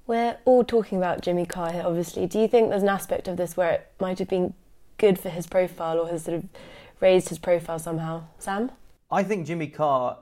We're 0.06 0.38
all 0.44 0.64
talking 0.64 0.98
about 0.98 1.20
Jimmy 1.20 1.46
Carr 1.46 1.72
here, 1.72 1.82
obviously. 1.84 2.26
Do 2.26 2.40
you 2.40 2.48
think 2.48 2.70
there's 2.70 2.82
an 2.82 2.88
aspect 2.88 3.28
of 3.28 3.36
this 3.36 3.56
where 3.56 3.72
it 3.72 3.92
might 4.00 4.18
have 4.18 4.28
been 4.28 4.54
good 4.98 5.18
for 5.18 5.28
his 5.28 5.46
profile 5.46 5.98
or 5.98 6.08
has 6.08 6.24
sort 6.24 6.38
of 6.38 6.44
raised 7.00 7.28
his 7.28 7.38
profile 7.38 7.78
somehow? 7.78 8.24
Sam? 8.38 8.70
I 9.10 9.22
think 9.22 9.46
Jimmy 9.46 9.68
Carr 9.68 10.18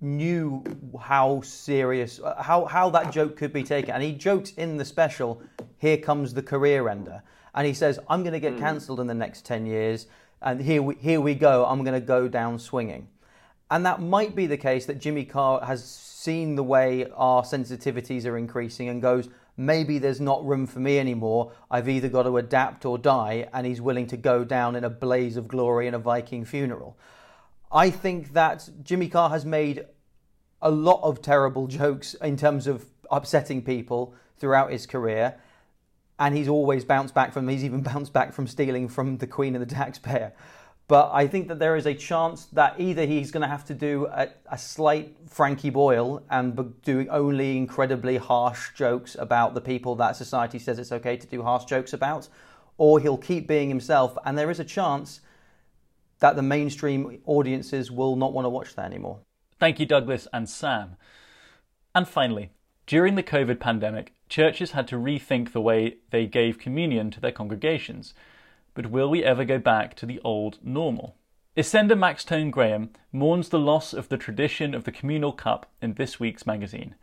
knew 0.00 0.62
how 1.00 1.40
serious, 1.42 2.20
how, 2.38 2.64
how 2.66 2.90
that 2.90 3.12
joke 3.12 3.36
could 3.36 3.52
be 3.52 3.62
taken. 3.62 3.94
And 3.94 4.02
he 4.02 4.12
jokes 4.12 4.52
in 4.52 4.76
the 4.76 4.84
special, 4.84 5.42
Here 5.78 5.96
comes 5.96 6.34
the 6.34 6.42
career 6.42 6.88
ender. 6.88 7.22
And 7.54 7.66
he 7.66 7.74
says, 7.74 7.98
I'm 8.08 8.22
going 8.22 8.32
to 8.32 8.40
get 8.40 8.54
mm. 8.54 8.60
cancelled 8.60 9.00
in 9.00 9.06
the 9.06 9.14
next 9.14 9.44
10 9.44 9.66
years. 9.66 10.06
And 10.42 10.60
here 10.60 10.82
we, 10.82 10.94
here 10.96 11.20
we 11.20 11.34
go, 11.34 11.66
I'm 11.66 11.82
going 11.82 12.00
to 12.00 12.06
go 12.06 12.28
down 12.28 12.58
swinging. 12.58 13.08
And 13.70 13.84
that 13.86 14.00
might 14.00 14.34
be 14.34 14.46
the 14.46 14.56
case 14.56 14.86
that 14.86 15.00
Jimmy 15.00 15.24
Carr 15.24 15.64
has 15.64 15.84
seen 15.84 16.56
the 16.56 16.62
way 16.62 17.06
our 17.14 17.42
sensitivities 17.42 18.26
are 18.26 18.36
increasing 18.36 18.88
and 18.88 19.00
goes, 19.00 19.28
maybe 19.56 19.98
there's 19.98 20.20
not 20.20 20.44
room 20.44 20.66
for 20.66 20.80
me 20.80 20.98
anymore. 20.98 21.52
I've 21.70 21.88
either 21.88 22.08
got 22.08 22.24
to 22.24 22.36
adapt 22.38 22.84
or 22.84 22.98
die. 22.98 23.48
And 23.52 23.66
he's 23.66 23.80
willing 23.80 24.06
to 24.08 24.16
go 24.16 24.44
down 24.44 24.76
in 24.76 24.84
a 24.84 24.90
blaze 24.90 25.36
of 25.36 25.48
glory 25.48 25.86
in 25.86 25.94
a 25.94 25.98
Viking 25.98 26.44
funeral. 26.44 26.96
I 27.72 27.90
think 27.90 28.32
that 28.32 28.68
Jimmy 28.82 29.08
Carr 29.08 29.30
has 29.30 29.44
made 29.44 29.86
a 30.60 30.70
lot 30.70 31.00
of 31.02 31.22
terrible 31.22 31.66
jokes 31.80 32.14
in 32.14 32.36
terms 32.36 32.66
of 32.66 32.86
upsetting 33.10 33.62
people 33.62 34.14
throughout 34.38 34.72
his 34.72 34.86
career. 34.86 35.36
And 36.18 36.36
he's 36.36 36.48
always 36.48 36.84
bounced 36.84 37.14
back 37.14 37.32
from, 37.32 37.48
he's 37.48 37.64
even 37.64 37.82
bounced 37.94 38.12
back 38.12 38.32
from 38.32 38.46
stealing 38.46 38.88
from 38.88 39.18
the 39.18 39.26
Queen 39.26 39.54
and 39.54 39.62
the 39.64 39.74
taxpayer. 39.74 40.32
But 40.88 41.10
I 41.12 41.28
think 41.28 41.46
that 41.46 41.60
there 41.60 41.76
is 41.76 41.86
a 41.86 41.94
chance 41.94 42.46
that 42.46 42.74
either 42.80 43.06
he's 43.06 43.30
going 43.30 43.42
to 43.42 43.48
have 43.48 43.64
to 43.66 43.74
do 43.74 44.06
a, 44.06 44.28
a 44.50 44.58
slight 44.58 45.16
Frankie 45.28 45.70
Boyle 45.70 46.24
and 46.28 46.74
doing 46.82 47.08
only 47.10 47.56
incredibly 47.56 48.16
harsh 48.16 48.74
jokes 48.74 49.14
about 49.16 49.54
the 49.54 49.60
people 49.60 49.94
that 49.96 50.16
society 50.16 50.58
says 50.58 50.80
it's 50.80 50.90
okay 50.90 51.16
to 51.16 51.28
do 51.28 51.44
harsh 51.44 51.64
jokes 51.66 51.92
about, 51.92 52.28
or 52.76 52.98
he'll 52.98 53.16
keep 53.16 53.46
being 53.46 53.68
himself. 53.68 54.18
And 54.24 54.36
there 54.36 54.50
is 54.50 54.58
a 54.58 54.64
chance 54.64 55.20
that 56.20 56.36
the 56.36 56.42
mainstream 56.42 57.20
audiences 57.26 57.90
will 57.90 58.16
not 58.16 58.32
want 58.32 58.44
to 58.44 58.50
watch 58.50 58.74
that 58.76 58.86
anymore. 58.86 59.20
Thank 59.58 59.80
you, 59.80 59.86
Douglas 59.86 60.28
and 60.32 60.48
Sam. 60.48 60.96
And 61.94 62.08
finally, 62.08 62.50
during 62.86 63.14
the 63.14 63.22
COVID 63.22 63.60
pandemic, 63.60 64.14
churches 64.28 64.70
had 64.72 64.86
to 64.88 64.96
rethink 64.96 65.52
the 65.52 65.60
way 65.60 65.96
they 66.10 66.26
gave 66.26 66.58
communion 66.58 67.10
to 67.10 67.20
their 67.20 67.32
congregations 67.32 68.14
but 68.74 68.90
will 68.90 69.10
we 69.10 69.24
ever 69.24 69.44
go 69.44 69.58
back 69.58 69.94
to 69.96 70.06
the 70.06 70.20
old 70.24 70.58
normal? 70.62 71.16
Ysenda 71.56 71.98
Maxtone 71.98 72.50
Graham 72.50 72.90
mourns 73.12 73.48
the 73.48 73.58
loss 73.58 73.92
of 73.92 74.08
the 74.08 74.16
tradition 74.16 74.74
of 74.74 74.84
the 74.84 74.92
communal 74.92 75.32
cup 75.32 75.70
in 75.82 75.94
this 75.94 76.20
week's 76.20 76.46
magazine. 76.46 76.94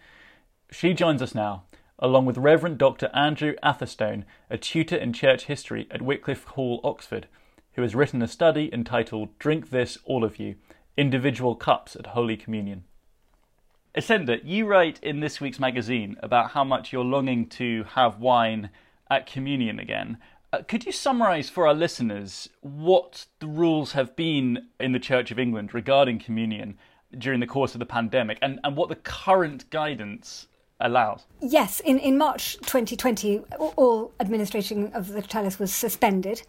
She 0.71 0.93
joins 0.93 1.21
us 1.21 1.35
now, 1.35 1.65
along 1.99 2.25
with 2.25 2.37
Reverend 2.37 2.77
Dr. 2.77 3.09
Andrew 3.13 3.53
Atherstone, 3.61 4.25
a 4.49 4.57
tutor 4.57 4.95
in 4.95 5.13
church 5.13 5.45
history 5.45 5.87
at 5.91 6.01
Wycliffe 6.01 6.45
Hall, 6.45 6.79
Oxford, 6.83 7.27
who 7.77 7.83
has 7.83 7.93
written 7.93 8.23
a 8.23 8.27
study 8.27 8.71
entitled 8.73 9.37
Drink 9.37 9.69
This, 9.69 9.99
All 10.03 10.23
of 10.23 10.39
You 10.39 10.55
Individual 10.97 11.55
Cups 11.55 11.95
at 11.95 12.07
Holy 12.07 12.35
Communion. 12.35 12.83
Ysenda, 13.95 14.41
you 14.43 14.65
write 14.65 14.99
in 15.03 15.19
this 15.19 15.39
week's 15.39 15.59
magazine 15.59 16.17
about 16.21 16.51
how 16.51 16.63
much 16.63 16.91
you're 16.91 17.03
longing 17.03 17.47
to 17.49 17.83
have 17.91 18.19
wine 18.19 18.71
at 19.11 19.27
communion 19.27 19.79
again, 19.79 20.17
uh, 20.51 20.63
could 20.67 20.87
you 20.87 20.91
summarise 20.91 21.51
for 21.51 21.67
our 21.67 21.75
listeners 21.75 22.49
what 22.61 23.27
the 23.39 23.47
rules 23.47 23.91
have 23.91 24.15
been 24.15 24.69
in 24.79 24.91
the 24.91 24.99
Church 24.99 25.29
of 25.29 25.37
England 25.37 25.75
regarding 25.75 26.17
communion 26.17 26.79
during 27.15 27.39
the 27.39 27.45
course 27.45 27.75
of 27.75 27.79
the 27.79 27.85
pandemic 27.85 28.39
and, 28.41 28.59
and 28.63 28.75
what 28.75 28.89
the 28.89 28.95
current 28.95 29.69
guidance 29.69 30.47
allows? 30.79 31.25
Yes, 31.41 31.79
in, 31.79 31.97
in 31.99 32.17
March 32.17 32.57
2020, 32.57 33.39
all 33.75 34.11
administration 34.19 34.91
of 34.93 35.09
the 35.09 35.21
chalice 35.21 35.59
was 35.59 35.73
suspended 35.73 36.43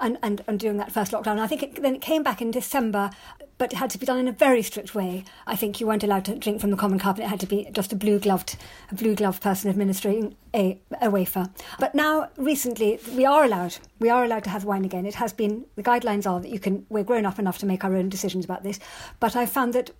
and, 0.00 0.18
and, 0.22 0.42
and 0.46 0.58
during 0.58 0.76
that 0.78 0.92
first 0.92 1.12
lockdown. 1.12 1.38
I 1.38 1.46
think 1.46 1.62
it, 1.62 1.82
then 1.82 1.96
it 1.96 2.00
came 2.00 2.22
back 2.22 2.40
in 2.40 2.50
December, 2.50 3.10
but 3.58 3.72
it 3.72 3.76
had 3.76 3.90
to 3.90 3.98
be 3.98 4.06
done 4.06 4.18
in 4.18 4.28
a 4.28 4.32
very 4.32 4.62
strict 4.62 4.94
way. 4.94 5.24
I 5.46 5.56
think 5.56 5.80
you 5.80 5.86
weren't 5.86 6.04
allowed 6.04 6.24
to 6.26 6.36
drink 6.36 6.60
from 6.60 6.70
the 6.70 6.76
common 6.76 6.98
cup 6.98 7.16
and 7.16 7.24
it 7.24 7.28
had 7.28 7.40
to 7.40 7.46
be 7.46 7.68
just 7.72 7.92
a 7.92 7.96
blue 7.96 8.18
gloved 8.18 8.56
a 8.90 8.94
blue 8.94 9.14
gloved 9.14 9.42
person 9.42 9.70
administering 9.70 10.36
a, 10.54 10.80
a 11.00 11.10
wafer. 11.10 11.48
But 11.78 11.94
now 11.94 12.30
recently 12.36 13.00
we 13.14 13.24
are 13.24 13.44
allowed 13.44 13.76
we 13.98 14.10
are 14.10 14.24
allowed 14.24 14.44
to 14.44 14.50
have 14.50 14.64
wine 14.64 14.84
again. 14.84 15.06
It 15.06 15.14
has 15.14 15.32
been 15.32 15.64
the 15.76 15.82
guidelines 15.82 16.28
are 16.28 16.40
that 16.40 16.50
you 16.50 16.58
can 16.58 16.86
we're 16.88 17.04
grown 17.04 17.26
up 17.26 17.38
enough 17.38 17.58
to 17.58 17.66
make 17.66 17.84
our 17.84 17.94
own 17.96 18.08
decisions 18.08 18.44
about 18.44 18.62
this. 18.62 18.78
But 19.20 19.36
I 19.36 19.46
found 19.46 19.72
that 19.74 19.90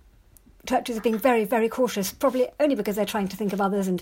churches 0.67 0.97
are 0.97 1.01
being 1.01 1.17
very, 1.17 1.45
very 1.45 1.67
cautious, 1.67 2.11
probably 2.11 2.47
only 2.59 2.75
because 2.75 2.95
they're 2.95 3.05
trying 3.05 3.27
to 3.27 3.35
think 3.35 3.53
of 3.53 3.61
others 3.61 3.87
and 3.87 4.01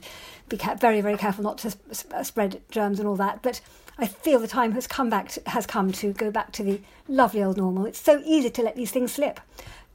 be 0.50 0.60
very, 0.80 1.02
very 1.02 1.18
careful 1.18 1.44
not 1.44 1.58
to 1.60 1.72
sp- 1.72 2.14
uh, 2.14 2.24
spread 2.24 2.62
germs 2.70 3.00
and 3.00 3.08
all 3.08 3.16
that. 3.16 3.42
But 3.42 3.62
I 3.98 4.08
feel 4.08 4.40
the 4.40 4.48
time 4.48 4.74
has 4.74 4.88
come 4.88 5.10
back 5.10 5.30
to, 5.30 5.42
has 5.48 5.66
come 5.66 5.92
to 5.94 6.14
go 6.14 6.32
back 6.32 6.52
to 6.54 6.64
the 6.64 6.82
lovely 7.08 7.44
old 7.44 7.58
normal. 7.58 7.86
It's 7.86 8.00
so 8.00 8.22
easy 8.26 8.50
to 8.52 8.62
let 8.62 8.76
these 8.76 8.92
things 8.92 9.14
slip, 9.14 9.40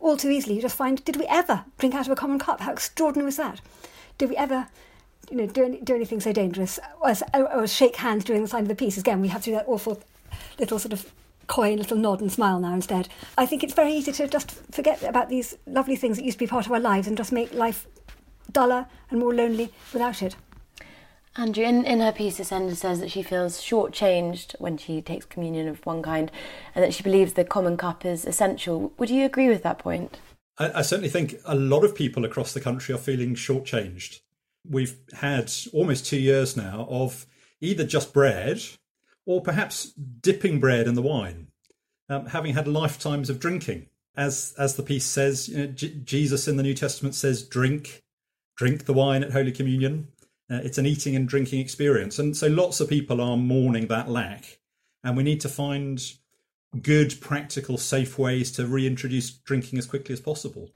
all 0.01 0.17
too 0.17 0.31
easily. 0.31 0.57
You 0.57 0.63
just 0.63 0.77
find, 0.77 1.05
did 1.05 1.17
we 1.17 1.27
ever 1.27 1.65
drink 1.79 1.95
out 1.95 2.07
of 2.07 2.13
a 2.13 2.17
common 2.17 2.39
cup? 2.39 2.61
How 2.61 2.73
extraordinary 2.73 3.27
was 3.27 3.37
that? 3.37 3.61
Did 4.19 4.31
we 4.31 4.37
ever? 4.37 4.69
You 5.31 5.39
know, 5.39 5.47
do, 5.47 5.65
any, 5.65 5.81
do 5.81 5.97
anything 5.97 6.21
so 6.21 6.33
dangerous, 6.33 6.79
or, 7.01 7.13
or 7.53 7.67
shake 7.67 7.97
hands 7.97 8.23
during 8.23 8.43
the 8.43 8.49
sign 8.49 8.63
of 8.63 8.69
the 8.69 8.77
peace. 8.77 8.97
Again, 8.97 9.21
we 9.21 9.27
have 9.27 9.43
to 9.43 9.51
do 9.51 9.57
that 9.57 9.65
awful 9.67 10.01
little 10.61 10.79
sort 10.79 10.93
of 10.93 11.11
coy 11.47 11.75
little 11.75 11.97
nod 11.97 12.21
and 12.21 12.31
smile 12.31 12.61
now 12.61 12.75
instead. 12.75 13.09
I 13.39 13.47
think 13.47 13.63
it's 13.63 13.75
very 13.75 13.93
easy 13.93 14.13
to 14.13 14.29
just 14.29 14.53
forget 14.73 15.03
about 15.03 15.29
these 15.29 15.57
lovely 15.67 15.97
things 15.97 16.17
that 16.17 16.25
used 16.25 16.39
to 16.39 16.45
be 16.45 16.49
part 16.49 16.67
of 16.67 16.73
our 16.73 16.81
lives 16.81 17.07
and 17.07 17.17
just 17.17 17.33
make 17.33 17.53
life 17.53 17.87
duller 18.51 18.87
and 19.11 19.21
more 19.21 19.35
lonely 19.35 19.73
without 19.93 20.23
it. 20.23 20.37
Andrew, 21.39 21.65
in, 21.65 21.85
in 21.85 22.01
her 22.01 22.13
piece, 22.13 22.39
Ysenda 22.39 22.75
says 22.75 23.01
that 23.01 23.11
she 23.11 23.23
feels 23.23 23.61
shortchanged 23.61 24.59
when 24.59 24.79
she 24.79 25.03
takes 25.03 25.27
communion 25.27 25.69
of 25.69 25.85
one 25.85 26.03
kind 26.03 26.31
and 26.75 26.83
that 26.83 26.95
she 26.95 27.03
believes 27.03 27.35
the 27.35 27.45
common 27.45 27.77
cup 27.77 28.07
is 28.07 28.25
essential. 28.25 28.93
Would 28.97 29.11
you 29.11 29.27
agree 29.27 29.49
with 29.49 29.63
that 29.63 29.79
point? 29.79 30.19
I, 30.59 30.79
I 30.79 30.83
certainly 30.83 31.11
think 31.11 31.37
a 31.45 31.55
lot 31.55 31.85
of 31.85 31.95
people 31.95 32.25
across 32.25 32.55
the 32.55 32.61
country 32.61 32.95
are 32.95 32.99
feeling 32.99 33.35
shortchanged. 33.35 34.21
We've 34.69 34.97
had 35.13 35.53
almost 35.75 36.07
two 36.07 36.19
years 36.19 36.57
now 36.57 36.87
of 36.91 37.27
either 37.61 37.85
just 37.85 38.15
bread 38.15 38.63
or 39.27 39.43
perhaps 39.43 39.93
dipping 40.23 40.61
bread 40.61 40.87
in 40.87 40.95
the 40.95 41.03
wine, 41.03 41.49
um, 42.09 42.27
having 42.27 42.55
had 42.55 42.67
lifetimes 42.67 43.29
of 43.29 43.41
drinking. 43.41 43.89
As 44.17 44.55
as 44.57 44.77
the 44.77 44.83
piece 44.83 45.05
says, 45.05 45.49
you 45.49 45.59
know, 45.59 45.67
J- 45.67 46.01
Jesus 46.03 46.49
in 46.49 46.57
the 46.57 46.63
New 46.63 46.75
Testament 46.75 47.15
says, 47.15 47.43
"Drink, 47.43 48.03
drink 48.57 48.87
the 48.87 48.95
wine 48.95 49.23
at 49.23 49.33
Holy 49.33 49.53
Communion." 49.53 50.09
Uh, 50.49 50.61
it's 50.63 50.79
an 50.79 50.87
eating 50.87 51.15
and 51.17 51.29
drinking 51.29 51.61
experience, 51.61 52.19
and 52.19 52.37
so 52.37 52.47
lots 52.47 52.81
of 52.81 52.89
people 52.89 53.21
are 53.21 53.37
mourning 53.37 53.89
that 53.89 54.09
lack, 54.09 54.59
and 55.05 55.17
we 55.17 55.23
need 55.23 55.41
to 55.43 55.49
find 55.49 56.15
good, 56.83 57.21
practical, 57.21 57.77
safe 57.77 58.19
ways 58.19 58.53
to 58.53 58.67
reintroduce 58.67 59.31
drinking 59.31 59.79
as 59.79 59.87
quickly 59.87 60.13
as 60.13 60.21
possible. 60.21 60.71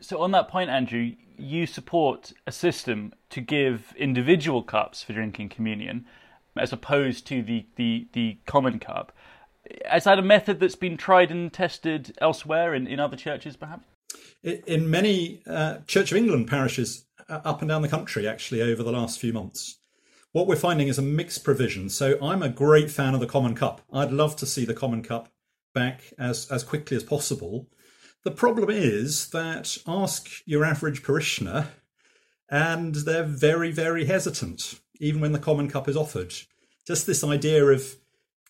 So, 0.00 0.20
on 0.20 0.32
that 0.32 0.48
point, 0.48 0.68
Andrew, 0.68 1.12
you 1.38 1.66
support 1.66 2.32
a 2.46 2.52
system 2.52 3.14
to 3.30 3.40
give 3.40 3.94
individual 3.96 4.62
cups 4.62 5.02
for 5.02 5.12
drinking 5.12 5.48
communion 5.48 6.06
as 6.56 6.72
opposed 6.72 7.26
to 7.26 7.42
the, 7.42 7.66
the, 7.76 8.06
the 8.12 8.38
common 8.46 8.78
cup. 8.78 9.12
Is 9.94 10.04
that 10.04 10.18
a 10.18 10.22
method 10.22 10.60
that's 10.60 10.76
been 10.76 10.96
tried 10.96 11.30
and 11.30 11.52
tested 11.52 12.16
elsewhere 12.20 12.74
in, 12.74 12.86
in 12.86 13.00
other 13.00 13.16
churches, 13.16 13.56
perhaps? 13.56 13.86
In 14.42 14.90
many 14.90 15.42
uh, 15.46 15.78
Church 15.86 16.12
of 16.12 16.18
England 16.18 16.48
parishes 16.48 17.06
uh, 17.28 17.40
up 17.44 17.62
and 17.62 17.68
down 17.68 17.82
the 17.82 17.88
country, 17.88 18.28
actually, 18.28 18.60
over 18.60 18.82
the 18.82 18.92
last 18.92 19.18
few 19.18 19.32
months, 19.32 19.78
what 20.32 20.46
we're 20.46 20.56
finding 20.56 20.88
is 20.88 20.98
a 20.98 21.02
mixed 21.02 21.44
provision. 21.44 21.88
So 21.88 22.18
I'm 22.22 22.42
a 22.42 22.48
great 22.48 22.90
fan 22.90 23.14
of 23.14 23.20
the 23.20 23.26
Common 23.26 23.54
Cup. 23.54 23.80
I'd 23.92 24.12
love 24.12 24.36
to 24.36 24.46
see 24.46 24.64
the 24.64 24.74
Common 24.74 25.02
Cup 25.02 25.28
back 25.72 26.12
as, 26.18 26.50
as 26.50 26.62
quickly 26.62 26.96
as 26.96 27.02
possible. 27.02 27.68
The 28.24 28.30
problem 28.30 28.68
is 28.68 29.30
that 29.30 29.78
ask 29.86 30.28
your 30.44 30.64
average 30.64 31.02
parishioner, 31.02 31.68
and 32.50 32.94
they're 32.94 33.24
very, 33.24 33.70
very 33.70 34.04
hesitant 34.04 34.80
even 35.00 35.20
when 35.20 35.32
the 35.32 35.38
common 35.38 35.68
cup 35.68 35.88
is 35.88 35.96
offered. 35.96 36.34
Just 36.86 37.06
this 37.06 37.24
idea 37.24 37.64
of 37.66 37.96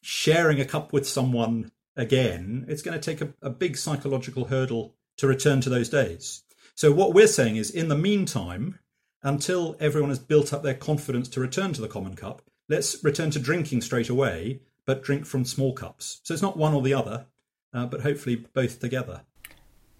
sharing 0.02 0.60
a 0.60 0.64
cup 0.64 0.92
with 0.92 1.08
someone 1.08 1.70
again, 1.96 2.64
it's 2.68 2.82
going 2.82 2.98
to 2.98 3.04
take 3.04 3.20
a, 3.20 3.32
a 3.40 3.50
big 3.50 3.76
psychological 3.76 4.46
hurdle 4.46 4.94
to 5.16 5.26
return 5.26 5.60
to 5.60 5.70
those 5.70 5.88
days. 5.88 6.42
So, 6.74 6.92
what 6.92 7.14
we're 7.14 7.28
saying 7.28 7.56
is, 7.56 7.70
in 7.70 7.88
the 7.88 7.96
meantime, 7.96 8.78
until 9.22 9.76
everyone 9.80 10.10
has 10.10 10.18
built 10.18 10.52
up 10.52 10.62
their 10.62 10.74
confidence 10.74 11.28
to 11.30 11.40
return 11.40 11.72
to 11.74 11.80
the 11.80 11.88
common 11.88 12.16
cup, 12.16 12.42
let's 12.68 13.02
return 13.04 13.30
to 13.30 13.38
drinking 13.38 13.80
straight 13.80 14.08
away, 14.08 14.60
but 14.84 15.02
drink 15.02 15.24
from 15.24 15.44
small 15.44 15.72
cups. 15.72 16.20
So, 16.24 16.34
it's 16.34 16.42
not 16.42 16.56
one 16.56 16.74
or 16.74 16.82
the 16.82 16.94
other, 16.94 17.26
uh, 17.72 17.86
but 17.86 18.00
hopefully 18.00 18.36
both 18.36 18.80
together. 18.80 19.22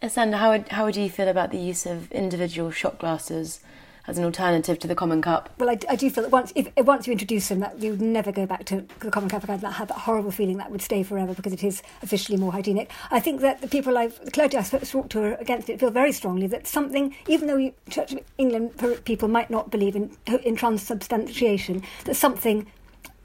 Ysenda, 0.03 0.35
how 0.35 0.51
would, 0.51 0.69
how 0.69 0.85
would 0.85 0.97
you 0.97 1.09
feel 1.09 1.29
about 1.29 1.51
the 1.51 1.59
use 1.59 1.87
of 1.87 2.11
individual 2.13 2.71
shot 2.71 2.99
glasses 2.99 3.61
as 4.07 4.19
an 4.19 4.25
alternative 4.25 4.79
to 4.81 4.89
the 4.89 4.95
common 4.95 5.23
cup? 5.23 5.51
Well, 5.59 5.71
I, 5.71 5.79
I 5.89 5.97
do 5.97 6.11
feel 6.11 6.25
that 6.25 6.31
once 6.31 6.53
if, 6.55 6.69
once 6.79 7.07
you 7.07 7.13
introduce 7.13 7.49
them, 7.49 7.61
that 7.61 7.81
you 7.81 7.93
would 7.93 8.03
never 8.03 8.33
go 8.33 8.47
back 8.47 8.65
to 8.67 8.85
the 9.01 9.11
common 9.11 9.29
cup 9.29 9.45
again. 9.45 9.61
That 9.61 9.73
had 9.73 9.89
that 9.89 9.99
horrible 9.99 10.31
feeling 10.31 10.59
that 10.59 10.71
would 10.71 10.83
stay 10.83 11.03
forever 11.03 11.35
because 11.35 11.53
it 11.53 11.65
is 11.65 11.83
officially 12.03 12.39
more 12.39 12.53
hygienic. 12.53 12.91
I 13.11 13.21
think 13.21 13.41
that 13.41 13.61
the 13.61 13.69
people 13.69 13.97
I've 13.97 14.23
the 14.25 14.31
clergy 14.31 14.57
I've 14.57 14.91
talked 14.91 15.11
to 15.13 15.39
against 15.41 15.69
it 15.69 15.81
feel 15.81 15.91
very 15.91 16.13
strongly 16.13 16.47
that 16.49 16.67
something, 16.67 17.15
even 17.29 17.49
though 17.49 17.57
you, 17.57 17.73
Church 17.91 18.13
of 18.13 18.21
England 18.39 18.73
people 19.05 19.29
might 19.29 19.51
not 19.51 19.71
believe 19.71 19.97
in 19.97 20.17
in 20.43 20.57
transubstantiation, 20.57 21.83
that 22.05 22.17
something 22.17 22.67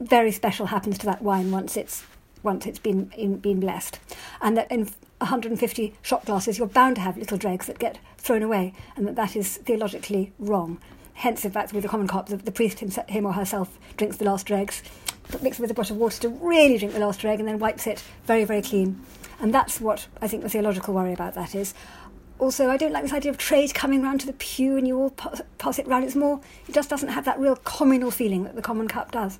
very 0.00 0.32
special 0.32 0.66
happens 0.66 0.98
to 0.98 1.06
that 1.06 1.22
wine 1.22 1.50
once 1.50 1.76
it's 1.76 2.04
once 2.42 2.66
it's 2.66 2.78
been 2.78 3.12
in, 3.16 3.36
been 3.36 3.60
blessed, 3.60 3.98
and 4.40 4.56
that 4.56 4.70
in 4.72 4.88
150 5.20 5.94
shot 6.02 6.24
glasses, 6.24 6.58
you're 6.58 6.66
bound 6.66 6.96
to 6.96 7.02
have 7.02 7.16
little 7.16 7.38
dregs 7.38 7.66
that 7.66 7.78
get 7.78 7.98
thrown 8.18 8.42
away, 8.42 8.72
and 8.96 9.06
that 9.06 9.16
that 9.16 9.36
is 9.36 9.58
theologically 9.58 10.32
wrong. 10.38 10.78
Hence, 11.14 11.44
in 11.44 11.50
fact, 11.50 11.72
with 11.72 11.82
the 11.82 11.88
common 11.88 12.08
cup, 12.08 12.28
the, 12.28 12.36
the 12.36 12.50
priest 12.50 12.80
himself, 12.80 13.08
him 13.08 13.26
or 13.26 13.34
herself 13.34 13.78
drinks 13.96 14.16
the 14.16 14.24
last 14.24 14.46
dregs, 14.46 14.82
mixes 15.42 15.60
with 15.60 15.70
a 15.70 15.74
brush 15.74 15.90
of 15.90 15.96
water 15.96 16.20
to 16.22 16.28
really 16.28 16.78
drink 16.78 16.94
the 16.94 17.00
last 17.00 17.20
dreg, 17.20 17.38
and 17.38 17.46
then 17.46 17.58
wipes 17.58 17.86
it 17.86 18.02
very, 18.24 18.44
very 18.44 18.62
clean. 18.62 19.00
And 19.40 19.54
that's 19.54 19.80
what 19.80 20.06
I 20.20 20.28
think 20.28 20.42
the 20.42 20.48
theological 20.48 20.94
worry 20.94 21.12
about 21.12 21.34
that 21.34 21.54
is. 21.54 21.74
Also, 22.38 22.70
I 22.70 22.78
don't 22.78 22.92
like 22.92 23.02
this 23.02 23.12
idea 23.12 23.30
of 23.30 23.36
trade 23.36 23.74
coming 23.74 24.02
round 24.02 24.20
to 24.20 24.26
the 24.26 24.32
pew 24.32 24.78
and 24.78 24.88
you 24.88 24.98
all 24.98 25.10
pass, 25.10 25.42
pass 25.58 25.78
it 25.78 25.86
round. 25.86 26.04
It's 26.04 26.16
more, 26.16 26.40
it 26.66 26.74
just 26.74 26.88
doesn't 26.88 27.10
have 27.10 27.26
that 27.26 27.38
real 27.38 27.56
communal 27.56 28.10
feeling 28.10 28.44
that 28.44 28.56
the 28.56 28.62
common 28.62 28.88
cup 28.88 29.12
does. 29.12 29.38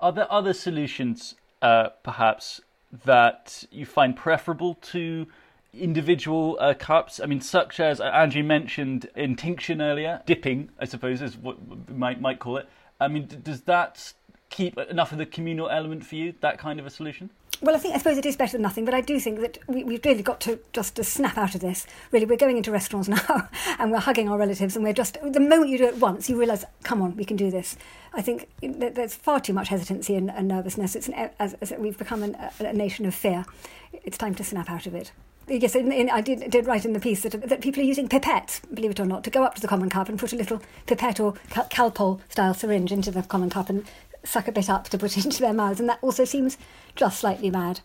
Are 0.00 0.10
there 0.10 0.30
other 0.32 0.54
solutions, 0.54 1.34
uh, 1.60 1.90
perhaps, 2.02 2.62
that 3.04 3.64
you 3.70 3.86
find 3.86 4.16
preferable 4.16 4.74
to 4.74 5.26
individual 5.72 6.56
uh, 6.60 6.74
cups? 6.74 7.20
I 7.20 7.26
mean, 7.26 7.40
such 7.40 7.80
as 7.80 8.00
uh, 8.00 8.04
Andrew 8.04 8.42
mentioned 8.42 9.08
intinction 9.14 9.80
earlier, 9.80 10.22
dipping, 10.26 10.70
I 10.78 10.84
suppose, 10.84 11.22
is 11.22 11.36
what 11.36 11.58
we 11.66 11.94
might 11.94 12.20
might 12.20 12.38
call 12.38 12.56
it. 12.56 12.68
I 13.00 13.08
mean, 13.08 13.28
does 13.42 13.62
that 13.62 14.12
keep 14.50 14.76
enough 14.78 15.12
of 15.12 15.18
the 15.18 15.26
communal 15.26 15.70
element 15.70 16.04
for 16.04 16.16
you? 16.16 16.34
That 16.40 16.58
kind 16.58 16.78
of 16.78 16.86
a 16.86 16.90
solution? 16.90 17.30
Well, 17.62 17.76
I 17.76 17.78
think 17.78 17.94
I 17.94 17.98
suppose 17.98 18.16
it 18.16 18.24
is 18.24 18.36
better 18.36 18.52
than 18.52 18.62
nothing, 18.62 18.86
but 18.86 18.94
I 18.94 19.02
do 19.02 19.20
think 19.20 19.40
that 19.40 19.58
we, 19.66 19.80
have 19.80 20.04
really 20.04 20.22
got 20.22 20.40
to 20.42 20.60
just 20.72 20.96
to 20.96 21.04
snap 21.04 21.36
out 21.36 21.54
of 21.54 21.60
this. 21.60 21.86
Really, 22.10 22.24
we're 22.24 22.38
going 22.38 22.56
into 22.56 22.70
restaurants 22.70 23.08
now, 23.28 23.48
and 23.78 23.90
we're 23.90 23.98
hugging 23.98 24.30
our 24.30 24.38
relatives, 24.38 24.76
and 24.76 24.84
we're 24.84 24.94
just 24.94 25.18
the 25.22 25.40
moment 25.40 25.68
you 25.68 25.76
do 25.76 25.84
it 25.84 25.98
once, 25.98 26.30
you 26.30 26.38
realise, 26.38 26.64
come 26.84 27.02
on, 27.02 27.16
we 27.16 27.24
can 27.24 27.36
do 27.36 27.50
this. 27.50 27.76
I 28.14 28.22
think 28.22 28.48
there's 28.62 29.14
far 29.14 29.40
too 29.40 29.52
much 29.52 29.68
hesitancy 29.68 30.14
and, 30.16 30.30
and 30.30 30.48
nervousness. 30.48 30.96
It's 30.96 31.08
an, 31.08 31.30
as, 31.38 31.52
as 31.54 31.72
we've 31.78 31.98
become 31.98 32.22
an, 32.22 32.36
a, 32.60 32.72
nation 32.72 33.04
of 33.04 33.14
fear. 33.14 33.44
It's 33.92 34.16
time 34.16 34.34
to 34.36 34.44
snap 34.44 34.70
out 34.70 34.86
of 34.86 34.94
it. 34.94 35.12
Yes, 35.46 35.74
in, 35.74 35.92
in, 35.92 36.08
I 36.08 36.22
did, 36.22 36.50
did, 36.50 36.66
write 36.66 36.84
in 36.84 36.92
the 36.94 37.00
piece 37.00 37.22
that, 37.22 37.48
that 37.48 37.60
people 37.60 37.82
are 37.82 37.86
using 37.86 38.08
pipettes, 38.08 38.60
believe 38.72 38.92
it 38.92 39.00
or 39.00 39.04
not, 39.04 39.22
to 39.24 39.30
go 39.30 39.44
up 39.44 39.54
to 39.56 39.60
the 39.60 39.68
common 39.68 39.90
cup 39.90 40.08
and 40.08 40.18
put 40.18 40.32
a 40.32 40.36
little 40.36 40.62
pipette 40.86 41.20
or 41.20 41.34
cal- 41.50 41.68
Calpol 41.68 42.20
style 42.30 42.54
syringe 42.54 42.90
into 42.90 43.10
the 43.10 43.22
common 43.22 43.50
cup 43.50 43.68
and 43.68 43.84
suck 44.24 44.48
a 44.48 44.52
bit 44.52 44.70
up 44.70 44.88
to 44.88 44.98
put 44.98 45.16
into 45.24 45.40
their 45.40 45.52
mouths, 45.52 45.80
and 45.80 45.88
that 45.88 45.98
also 46.02 46.24
seems 46.24 46.58
just 46.94 47.20
slightly 47.20 47.50
mad. 47.50 47.80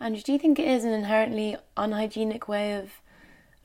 And 0.00 0.22
do 0.22 0.32
you 0.32 0.38
think 0.38 0.58
it 0.58 0.66
is 0.66 0.84
an 0.84 0.92
inherently 0.92 1.56
unhygienic 1.76 2.48
way 2.48 2.74
of 2.74 2.90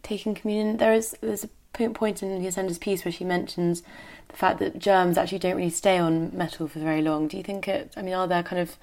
taking 0.04 0.36
communion? 0.36 0.78
There 0.78 0.94
is 0.94 1.18
there's 1.22 1.44
a 1.44 1.50
point 1.90 2.24
in 2.24 2.42
Ysenda's 2.42 2.78
piece 2.78 3.06
where 3.06 3.12
she 3.12 3.24
mentions 3.24 3.84
the 4.30 4.36
fact 4.36 4.60
that 4.60 4.80
germs 4.80 5.18
actually 5.18 5.40
don't 5.40 5.56
really 5.56 5.70
stay 5.70 5.98
on 5.98 6.36
metal 6.36 6.68
for 6.68 6.80
very 6.80 7.02
long. 7.02 7.28
Do 7.28 7.38
you 7.38 7.44
think 7.44 7.68
it? 7.68 7.94
I 7.98 8.02
mean, 8.02 8.13
are 8.13 8.28
there 8.28 8.44
kind 8.44 8.62
of 8.62 8.78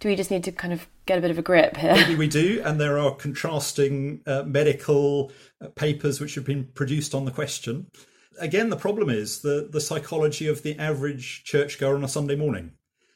do 0.00 0.08
we 0.08 0.16
just 0.16 0.30
need 0.30 0.44
to 0.44 0.52
kind 0.52 0.72
of 0.72 0.86
get 1.06 1.18
a 1.18 1.20
bit 1.20 1.30
of 1.30 1.38
a 1.38 1.42
grip 1.42 1.76
here? 1.76 1.94
Maybe 1.94 2.14
we 2.14 2.28
do, 2.28 2.60
and 2.64 2.80
there 2.80 2.98
are 2.98 3.14
contrasting 3.14 4.20
uh, 4.26 4.42
medical 4.44 5.32
uh, 5.60 5.68
papers 5.68 6.20
which 6.20 6.34
have 6.34 6.44
been 6.44 6.64
produced 6.74 7.14
on 7.14 7.24
the 7.24 7.30
question 7.30 7.86
again, 8.38 8.70
the 8.70 8.76
problem 8.76 9.08
is 9.08 9.40
the, 9.40 9.68
the 9.70 9.80
psychology 9.80 10.46
of 10.46 10.62
the 10.62 10.78
average 10.78 11.44
churchgoer 11.44 11.94
on 11.94 12.04
a 12.04 12.08
Sunday 12.08 12.36
morning. 12.36 12.72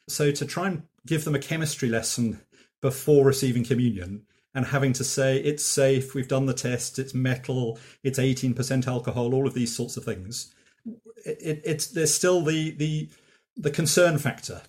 So 0.07 0.31
to 0.31 0.45
try 0.45 0.67
and 0.67 0.83
give 1.05 1.23
them 1.23 1.35
a 1.35 1.39
chemistry 1.39 1.89
lesson 1.89 2.41
before 2.81 3.25
receiving 3.25 3.63
communion 3.63 4.23
and 4.55 4.65
having 4.65 4.93
to 4.93 5.03
say 5.03 5.37
it's 5.37 5.65
safe, 5.65 6.13
we've 6.13 6.27
done 6.27 6.45
the 6.45 6.53
test, 6.53 6.99
it's 6.99 7.13
metal, 7.13 7.79
it's 8.03 8.19
18% 8.19 8.87
alcohol, 8.87 9.33
all 9.33 9.47
of 9.47 9.53
these 9.53 9.75
sorts 9.75 9.97
of 9.97 10.03
things. 10.03 10.53
It, 11.25 11.61
it's 11.65 11.87
there's 11.87 12.13
still 12.13 12.41
the 12.41 12.71
the 12.71 13.09
the 13.57 13.71
concern 13.71 14.17
factor. 14.17 14.61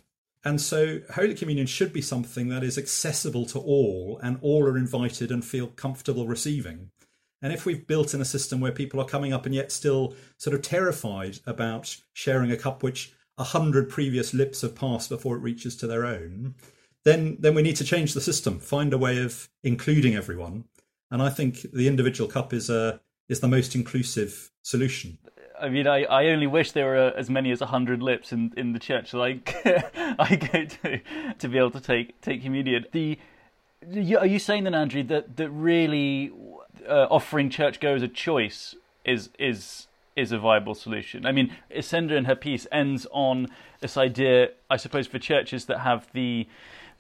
And 0.45 0.61
so 0.61 1.01
Holy 1.15 1.35
Communion 1.35 1.67
should 1.67 1.93
be 1.93 2.03
something 2.03 2.49
that 2.49 2.65
is 2.65 2.79
accessible 2.79 3.47
to 3.47 3.59
all 3.59 4.19
and 4.23 4.39
all 4.41 4.65
are 4.65 4.79
invited 4.79 5.31
and 5.31 5.45
feel 5.45 5.69
comfortable 5.69 6.27
receiving. 6.27 6.91
And 7.43 7.53
if 7.53 7.65
we've 7.65 7.87
built 7.87 8.13
in 8.13 8.21
a 8.21 8.27
system 8.27 8.61
where 8.61 8.73
people 8.73 9.01
are 9.01 9.07
coming 9.07 9.33
up 9.33 9.47
and 9.47 9.55
yet 9.55 9.73
still 9.73 10.15
sort 10.37 10.55
of 10.55 10.63
terrified 10.63 11.39
about 11.47 11.97
sharing 12.13 12.51
a 12.51 12.57
cup 12.57 12.83
which 12.83 13.13
a 13.39 13.45
hundred 13.45 13.89
previous 13.89 14.35
lips 14.35 14.61
have 14.61 14.75
passed 14.75 15.09
before 15.09 15.37
it 15.37 15.41
reaches 15.41 15.75
to 15.77 15.87
their 15.87 16.05
own, 16.05 16.55
then 17.05 17.39
then 17.41 17.55
we 17.55 17.63
need 17.63 17.77
to 17.77 17.85
change 17.85 18.13
the 18.13 18.21
system, 18.21 18.59
find 18.59 18.93
a 18.93 18.99
way 18.99 19.23
of 19.23 19.49
including 19.63 20.15
everyone. 20.15 20.65
And 21.11 21.23
I 21.23 21.31
think 21.31 21.63
the 21.73 21.89
individual 21.89 22.29
cup 22.29 22.53
is 22.53 22.69
a 22.69 23.01
is 23.29 23.41
the 23.41 23.49
most 23.49 23.75
inclusive 23.75 24.51
solution. 24.63 25.19
I 25.59 25.69
mean, 25.69 25.87
I, 25.87 26.05
I 26.05 26.27
only 26.27 26.47
wish 26.47 26.73
there 26.73 26.87
were 26.87 26.97
uh, 26.97 27.13
as 27.17 27.29
many 27.29 27.51
as 27.51 27.61
hundred 27.61 28.03
lips 28.03 28.33
in, 28.33 28.53
in 28.57 28.73
the 28.73 28.79
church 28.79 29.13
that 29.13 29.21
I, 29.21 29.41
I 30.19 30.37
go 30.37 30.65
to 30.65 31.01
to 31.39 31.49
be 31.49 31.59
able 31.59 31.71
to 31.73 31.81
take 31.81 32.21
take 32.21 32.43
communion. 32.43 32.87
The 32.93 33.19
are 34.19 34.27
you 34.27 34.39
saying 34.39 34.65
then, 34.65 34.75
Andrew, 34.75 35.03
that 35.05 35.37
that 35.37 35.51
really 35.51 36.33
uh, 36.89 37.07
offering 37.11 37.51
churchgoers 37.51 38.03
a 38.03 38.09
choice 38.09 38.75
is 39.05 39.31
is 39.39 39.87
is 40.17 40.33
a 40.33 40.39
viable 40.39 40.75
solution. 40.75 41.25
I 41.25 41.33
mean, 41.33 41.55
Ysenda 41.75 42.13
in 42.13 42.25
her 42.27 42.35
piece 42.35 42.67
ends 42.73 43.07
on 43.13 43.49
this 43.81 43.97
idea, 43.97 44.51
I 44.69 44.77
suppose, 44.77 45.07
for 45.07 45.19
churches 45.19 45.65
that 45.67 45.81
have 45.81 46.09
the 46.13 46.47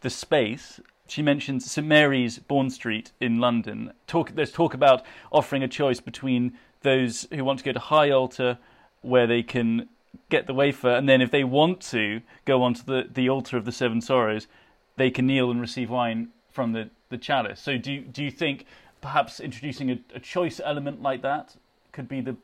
the 0.00 0.10
space. 0.10 0.80
She 1.06 1.22
mentions 1.22 1.70
St 1.70 1.86
Mary's 1.86 2.38
Bourne 2.38 2.70
Street 2.70 3.12
in 3.20 3.38
London. 3.40 3.92
Talk, 4.06 4.36
there's 4.36 4.52
talk 4.52 4.74
about 4.74 5.02
offering 5.32 5.62
a 5.64 5.68
choice 5.68 6.00
between 6.00 6.52
those 6.82 7.26
who 7.32 7.44
want 7.44 7.58
to 7.58 7.64
go 7.64 7.72
to 7.72 7.80
high 7.80 8.10
altar, 8.10 8.58
where 9.02 9.26
they 9.26 9.42
can 9.42 9.88
get 10.28 10.46
the 10.46 10.54
wafer, 10.54 10.90
and 10.90 11.08
then 11.08 11.20
if 11.20 11.30
they 11.30 11.44
want 11.44 11.80
to 11.80 12.20
go 12.44 12.62
onto 12.62 12.82
the, 12.84 13.08
the 13.12 13.28
altar 13.28 13.56
of 13.56 13.64
the 13.64 13.72
Seven 13.72 14.00
Sorrows, 14.00 14.46
they 14.96 15.10
can 15.10 15.26
kneel 15.26 15.50
and 15.50 15.60
receive 15.60 15.90
wine 15.90 16.28
from 16.50 16.72
the, 16.72 16.90
the 17.08 17.18
chalice. 17.18 17.60
So 17.60 17.76
do 17.76 18.00
do 18.00 18.22
you 18.22 18.30
think 18.30 18.64
perhaps 19.00 19.40
introducing 19.40 19.90
a, 19.90 20.00
a 20.14 20.20
choice 20.20 20.60
element 20.62 21.02
like 21.02 21.22
that 21.22 21.56
could 21.92 22.08
be 22.08 22.20
the 22.20 22.36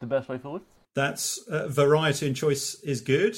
the 0.00 0.06
best 0.06 0.28
way 0.28 0.38
forward. 0.38 0.62
That's 0.94 1.38
uh, 1.38 1.68
variety 1.68 2.26
and 2.26 2.34
choice 2.34 2.74
is 2.82 3.00
good. 3.00 3.36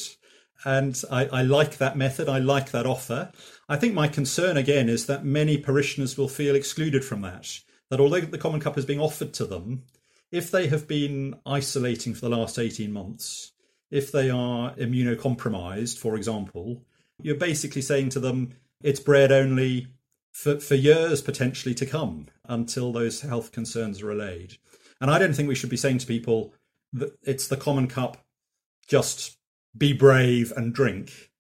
And 0.65 1.01
I, 1.11 1.27
I, 1.27 1.43
like 1.43 1.79
that 1.79 1.97
method. 1.97 2.29
I 2.29 2.39
like 2.39 2.71
that 2.71 2.87
offer. 2.87 3.33
I 3.69 3.77
think 3.77 3.95
my 3.95 4.07
concern 4.07 4.57
again 4.57 4.89
is 4.89 5.07
that 5.07 5.25
many 5.25 5.59
parishioners 5.59 6.17
will 6.17 6.29
feel 6.29 6.55
excluded 6.55 7.05
from 7.05 7.23
that. 7.23 7.59
That 7.91 7.99
although 7.99 8.21
the 8.21 8.39
Common 8.39 8.61
Cup 8.61 8.79
is 8.79 8.87
being 8.87 9.01
offered 9.01 9.35
to 9.35 9.45
them, 9.45 9.83
if 10.31 10.53
they 10.53 10.69
have 10.69 10.87
been 10.87 11.35
isolating 11.45 12.15
for 12.15 12.21
the 12.21 12.37
last 12.37 12.61
18 12.61 12.93
months, 12.93 13.53
if 13.91 14.13
they 14.13 14.31
are 14.31 14.75
immunocompromised, 14.77 15.99
for 15.99 16.15
example, 16.15 16.85
you're 17.21 17.37
basically 17.37 17.83
saying 17.83 18.11
to 18.11 18.21
them, 18.21 18.55
it's 18.83 19.01
bread 19.01 19.33
only, 19.33 19.89
for, 20.33 20.59
for 20.59 20.75
years 20.75 21.21
potentially 21.21 21.75
to 21.75 21.87
come 21.87 22.27
until 22.47 22.91
those 22.93 23.21
health 23.21 23.53
concerns 23.53 24.03
are 24.03 24.11
allayed. 24.11 24.57
And 25.01 25.11
I 25.11 25.19
don't 25.19 25.35
think 25.35 25.49
we 25.49 25.55
should 25.55 25.71
be 25.71 25.77
saying 25.77 25.99
to 25.99 26.07
people 26.07 26.55
that 26.93 27.17
it's 27.23 27.47
the 27.47 27.57
common 27.57 27.87
cup, 27.87 28.17
just 28.87 29.37
be 29.77 29.93
brave 29.93 30.53
and 30.57 30.75
drink. 30.75 31.31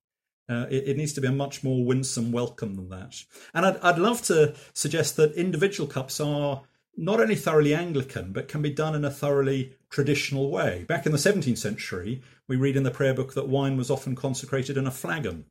Uh, 0.48 0.66
it, 0.70 0.88
it, 0.88 0.96
needs 0.96 1.12
to 1.14 1.20
be 1.20 1.28
a 1.28 1.32
much 1.32 1.62
more 1.62 1.84
winsome 1.84 2.32
welcome 2.32 2.74
than 2.74 2.88
that. 2.90 3.22
And 3.54 3.64
I'd, 3.64 3.76
I'd 3.78 3.98
love 3.98 4.22
to 4.22 4.54
suggest 4.74 5.16
that 5.16 5.32
individual 5.34 5.88
cups 5.88 6.20
are 6.20 6.62
not 6.96 7.20
only 7.20 7.36
thoroughly 7.36 7.74
Anglican, 7.74 8.32
but 8.32 8.48
can 8.48 8.60
be 8.60 8.70
done 8.70 8.94
in 8.94 9.04
a 9.04 9.10
thoroughly 9.10 9.76
traditional 9.88 10.50
way. 10.50 10.84
Back 10.88 11.06
in 11.06 11.12
the 11.12 11.18
17th 11.18 11.58
century, 11.58 12.22
we 12.48 12.56
read 12.56 12.76
in 12.76 12.82
the 12.82 12.90
prayer 12.90 13.14
book 13.14 13.34
that 13.34 13.48
wine 13.48 13.76
was 13.76 13.90
often 13.90 14.14
consecrated 14.14 14.76
in 14.76 14.86
a 14.86 14.90
flagon. 14.90 15.46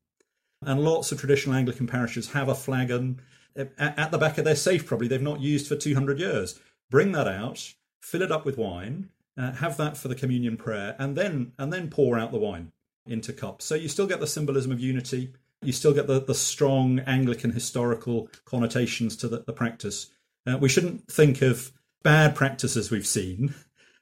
And 0.64 0.84
lots 0.84 1.12
of 1.12 1.20
traditional 1.20 1.56
Anglican 1.56 1.88
parishes 1.88 2.32
have 2.32 2.48
a 2.48 2.56
flagon 2.56 3.22
at 3.56 4.12
the 4.12 4.18
back 4.18 4.38
of 4.38 4.46
their 4.46 4.56
safe, 4.56 4.86
probably 4.86 5.08
they've 5.08 5.22
not 5.22 5.42
used 5.42 5.68
for 5.68 5.76
200 5.76 6.20
years. 6.20 6.60
Bring 6.90 7.12
that 7.14 7.28
out, 7.28 7.74
fill 8.02 8.22
it 8.22 8.32
up 8.32 8.46
with 8.46 8.58
wine, 8.58 9.10
uh, 9.38 9.54
have 9.54 9.78
that 9.78 9.98
for 9.98 10.08
the 10.08 10.16
communion 10.16 10.58
prayer, 10.58 10.96
and 11.00 11.16
then 11.16 11.54
and 11.58 11.72
then 11.72 11.90
pour 11.90 12.18
out 12.18 12.32
the 12.32 12.38
wine 12.38 12.72
into 13.06 13.34
cups. 13.34 13.66
So 13.66 13.76
you 13.76 13.88
still 13.88 14.08
get 14.08 14.20
the 14.20 14.28
symbolism 14.28 14.72
of 14.72 14.80
unity, 14.80 15.34
You 15.64 15.74
still 15.74 15.94
get 15.94 16.08
the, 16.08 16.20
the 16.20 16.36
strong 16.36 17.00
Anglican 17.00 17.52
historical 17.52 18.30
connotations 18.46 19.16
to 19.18 19.28
the, 19.28 19.40
the 19.40 19.54
practice. 19.54 20.08
Uh, 20.46 20.58
we 20.58 20.70
shouldn't 20.70 21.08
think 21.08 21.42
of 21.42 21.72
bad 22.04 22.36
practices 22.36 22.90
we've 22.90 23.06
seen 23.06 23.54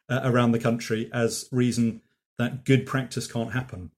uh, 0.07 0.21
around 0.23 0.51
the 0.51 0.59
country 0.59 1.09
as 1.13 1.49
reason 1.51 2.01
that 2.37 2.63
good 2.63 2.85
practice 2.85 3.27
can't 3.27 3.51
happen. 3.51 3.91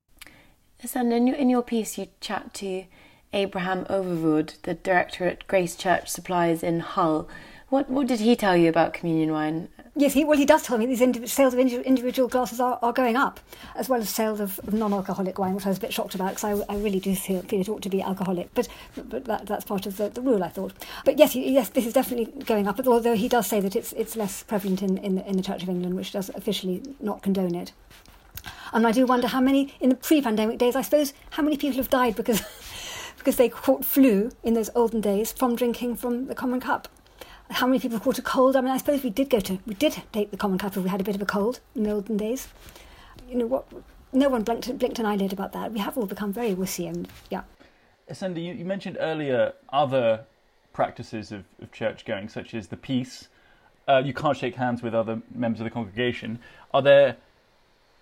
And 0.94 1.14
in 1.14 1.28
your, 1.28 1.36
in 1.36 1.50
your 1.50 1.62
piece, 1.62 1.98
you 1.98 2.08
chat 2.20 2.54
to 2.56 2.86
Abraham 3.34 3.86
Overwood, 3.90 4.56
the 4.64 4.74
director 4.74 5.26
at 5.26 5.48
Grace 5.48 5.76
Church 5.76 6.10
Supplies 6.10 6.64
in 6.64 6.80
Hull. 6.80 7.30
What 7.70 7.90
what 7.90 8.08
did 8.08 8.20
he 8.20 8.36
tell 8.36 8.58
you 8.58 8.68
about 8.68 8.94
communion 8.94 9.32
wine? 9.32 9.70
Yes, 9.96 10.14
he, 10.14 10.24
well, 10.24 10.38
he 10.38 10.46
does 10.46 10.64
tell 10.64 10.78
me 10.78 10.86
these 10.86 11.02
indiv- 11.02 11.28
sales 11.28 11.54
of 11.54 11.60
indi- 11.60 11.82
individual 11.82 12.28
glasses 12.30 12.60
are, 12.60 12.80
are 12.82 12.94
going 12.94 13.18
up, 13.18 13.40
as 13.76 13.90
well 13.90 14.00
as 14.00 14.10
sales 14.10 14.40
of, 14.40 14.58
of 14.60 14.74
non-alcoholic 14.74 15.38
wine, 15.38 15.54
which 15.54 15.66
I 15.66 15.70
was 15.70 15.78
a 15.78 15.82
bit 15.82 15.94
shocked 15.94 16.16
about 16.16 16.36
because 16.36 16.44
I, 16.70 16.74
I 16.74 16.78
really 16.78 17.00
do 17.00 17.14
feel, 17.14 17.42
feel 17.42 17.62
it 17.62 17.70
ought 17.70 17.82
to 17.84 17.90
be 17.90 18.02
alcoholic. 18.02 18.54
But 18.54 18.68
but 18.96 19.26
that, 19.26 19.46
that's 19.46 19.66
part 19.66 19.86
of 19.86 19.98
the, 19.98 20.10
the 20.10 20.22
rule, 20.22 20.44
I 20.44 20.50
thought. 20.50 20.74
But 21.06 21.18
yes, 21.18 21.34
he, 21.34 21.54
yes, 21.54 21.70
this 21.70 21.86
is 21.86 21.94
definitely 21.94 22.44
going 22.44 22.68
up. 22.68 22.86
Although 22.86 23.16
he 23.16 23.30
does 23.30 23.48
say 23.48 23.62
that 23.62 23.76
it's 23.76 23.94
it's 23.94 24.16
less 24.18 24.44
prevalent 24.44 24.82
in, 24.82 24.98
in, 24.98 25.20
in 25.20 25.38
the 25.38 25.44
Church 25.44 25.64
of 25.64 25.70
England, 25.70 25.96
which 25.96 26.12
does 26.12 26.30
officially 26.30 26.82
not 27.00 27.22
condone 27.22 27.56
it. 27.56 27.72
And 28.74 28.88
I 28.88 28.92
do 28.92 29.06
wonder 29.06 29.28
how 29.28 29.42
many 29.42 29.74
in 29.80 29.90
the 29.90 29.96
pre-pandemic 29.96 30.58
days, 30.58 30.76
I 30.76 30.82
suppose, 30.82 31.14
how 31.32 31.44
many 31.44 31.58
people 31.58 31.78
have 31.78 31.90
died 31.90 32.16
because 32.16 32.42
because 33.18 33.36
they 33.36 33.50
caught 33.50 33.86
flu 33.86 34.32
in 34.44 34.56
those 34.56 34.70
olden 34.74 35.02
days 35.02 35.32
from 35.32 35.56
drinking 35.56 35.96
from 35.96 36.26
the 36.26 36.34
common 36.34 36.60
cup 36.60 36.88
how 37.52 37.68
many 37.68 37.80
people 37.80 38.00
caught 38.00 38.18
a 38.18 38.22
cold? 38.22 38.56
I 38.56 38.62
mean, 38.62 38.72
I 38.72 38.78
suppose 38.78 39.04
we 39.04 39.10
did 39.10 39.30
go 39.30 39.40
to, 39.40 39.60
we 39.66 39.74
did 39.74 40.02
take 40.12 40.32
the 40.32 40.38
common 40.38 40.58
cup 40.58 40.76
if 40.76 40.84
we 40.84 40.90
had 40.90 41.02
a 41.02 41.04
bit 41.04 41.16
of 41.16 41.22
a 41.22 41.26
cold 41.26 41.60
in 41.76 41.84
the 41.84 41.92
olden 41.92 42.18
days. 42.18 42.48
You 43.30 43.36
know 43.38 43.46
what? 43.46 43.68
No 44.14 44.30
one 44.30 44.44
blinked, 44.44 44.78
blinked 44.78 45.00
an 45.00 45.06
eyelid 45.06 45.34
about 45.34 45.54
that. 45.54 45.72
We 45.72 45.80
have 45.80 45.98
all 45.98 46.06
become 46.06 46.34
very 46.34 46.54
wussy 46.56 46.88
and 46.88 47.08
yeah. 47.30 47.44
Ysenda, 48.10 48.44
you, 48.44 48.54
you 48.54 48.66
mentioned 48.66 48.98
earlier 49.00 49.54
other 49.72 50.26
practices 50.74 51.32
of, 51.32 51.46
of 51.62 51.72
church 51.72 52.06
going, 52.06 52.30
such 52.30 52.54
as 52.54 52.68
the 52.68 52.78
peace. 52.78 53.28
Uh, 53.88 54.02
you 54.04 54.14
can't 54.14 54.38
shake 54.38 54.56
hands 54.56 54.82
with 54.82 54.94
other 54.94 55.22
members 55.34 55.60
of 55.60 55.66
the 55.66 55.70
congregation. 55.70 56.40
Are 56.74 56.82
there 56.82 57.18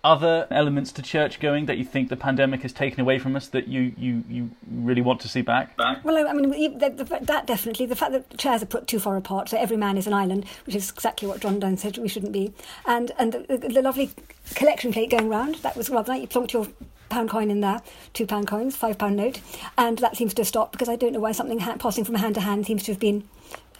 other 0.02 0.46
elements 0.50 0.92
to 0.92 1.02
church 1.02 1.40
going 1.40 1.66
that 1.66 1.76
you 1.76 1.84
think 1.84 2.08
the 2.08 2.16
pandemic 2.16 2.62
has 2.62 2.72
taken 2.72 3.00
away 3.00 3.18
from 3.18 3.36
us 3.36 3.48
that 3.48 3.68
you, 3.68 3.92
you, 3.98 4.24
you 4.28 4.50
really 4.70 5.02
want 5.02 5.20
to 5.20 5.28
see 5.28 5.42
back? 5.42 5.76
Well, 6.04 6.26
I 6.26 6.32
mean, 6.32 6.78
that 6.78 7.44
definitely. 7.46 7.86
The 7.86 7.96
fact 7.96 8.12
that 8.12 8.38
chairs 8.38 8.62
are 8.62 8.66
put 8.66 8.86
too 8.86 8.98
far 8.98 9.16
apart, 9.16 9.50
so 9.50 9.58
every 9.58 9.76
man 9.76 9.98
is 9.98 10.06
an 10.06 10.14
island, 10.14 10.46
which 10.64 10.74
is 10.74 10.90
exactly 10.90 11.28
what 11.28 11.40
John 11.40 11.58
Donne 11.60 11.76
said 11.76 11.98
we 11.98 12.08
shouldn't 12.08 12.32
be. 12.32 12.52
And 12.86 13.12
and 13.18 13.32
the, 13.32 13.58
the 13.58 13.82
lovely 13.82 14.10
collection 14.54 14.92
plate 14.92 15.10
going 15.10 15.28
round, 15.28 15.56
that 15.56 15.76
was 15.76 15.90
rather 15.90 16.12
nice. 16.12 16.22
You 16.22 16.28
plonked 16.28 16.52
your 16.52 16.68
pound 17.10 17.28
coin 17.28 17.50
in 17.50 17.60
there, 17.60 17.82
two 18.14 18.26
pound 18.26 18.46
coins, 18.46 18.76
five 18.76 18.96
pound 18.96 19.16
note, 19.16 19.40
and 19.76 19.98
that 19.98 20.16
seems 20.16 20.32
to 20.34 20.42
have 20.42 20.48
stopped 20.48 20.72
because 20.72 20.88
I 20.88 20.96
don't 20.96 21.12
know 21.12 21.20
why 21.20 21.32
something 21.32 21.60
ha- 21.60 21.76
passing 21.76 22.04
from 22.04 22.14
hand 22.14 22.36
to 22.36 22.40
hand 22.40 22.66
seems 22.66 22.84
to 22.84 22.92
have 22.92 23.00
been 23.00 23.28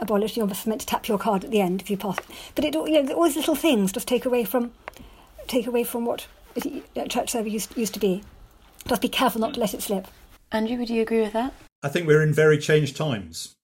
abolished. 0.00 0.36
You're 0.36 0.50
meant 0.66 0.82
to 0.82 0.86
tap 0.86 1.08
your 1.08 1.18
card 1.18 1.44
at 1.44 1.50
the 1.50 1.60
end 1.60 1.80
if 1.80 1.90
you 1.90 1.96
pass. 1.96 2.18
But 2.54 2.64
it, 2.64 2.74
you 2.74 3.02
know, 3.02 3.14
all 3.14 3.24
these 3.24 3.36
little 3.36 3.54
things 3.54 3.92
just 3.92 4.08
take 4.08 4.26
away 4.26 4.44
from 4.44 4.72
take 5.50 5.66
away 5.66 5.84
from 5.84 6.04
what 6.04 6.26
church 7.08 7.30
service 7.30 7.52
used, 7.52 7.76
used 7.76 7.94
to 7.94 8.00
be. 8.00 8.22
Just 8.86 9.02
be 9.02 9.08
careful 9.08 9.40
not 9.40 9.54
to 9.54 9.60
let 9.60 9.74
it 9.74 9.82
slip. 9.82 10.06
Andrew, 10.52 10.78
would 10.78 10.90
you 10.90 11.02
agree 11.02 11.20
with 11.20 11.32
that? 11.32 11.52
I 11.82 11.88
think 11.88 12.06
we're 12.06 12.22
in 12.22 12.32
very 12.32 12.58
changed 12.58 12.96
times. 12.96 13.56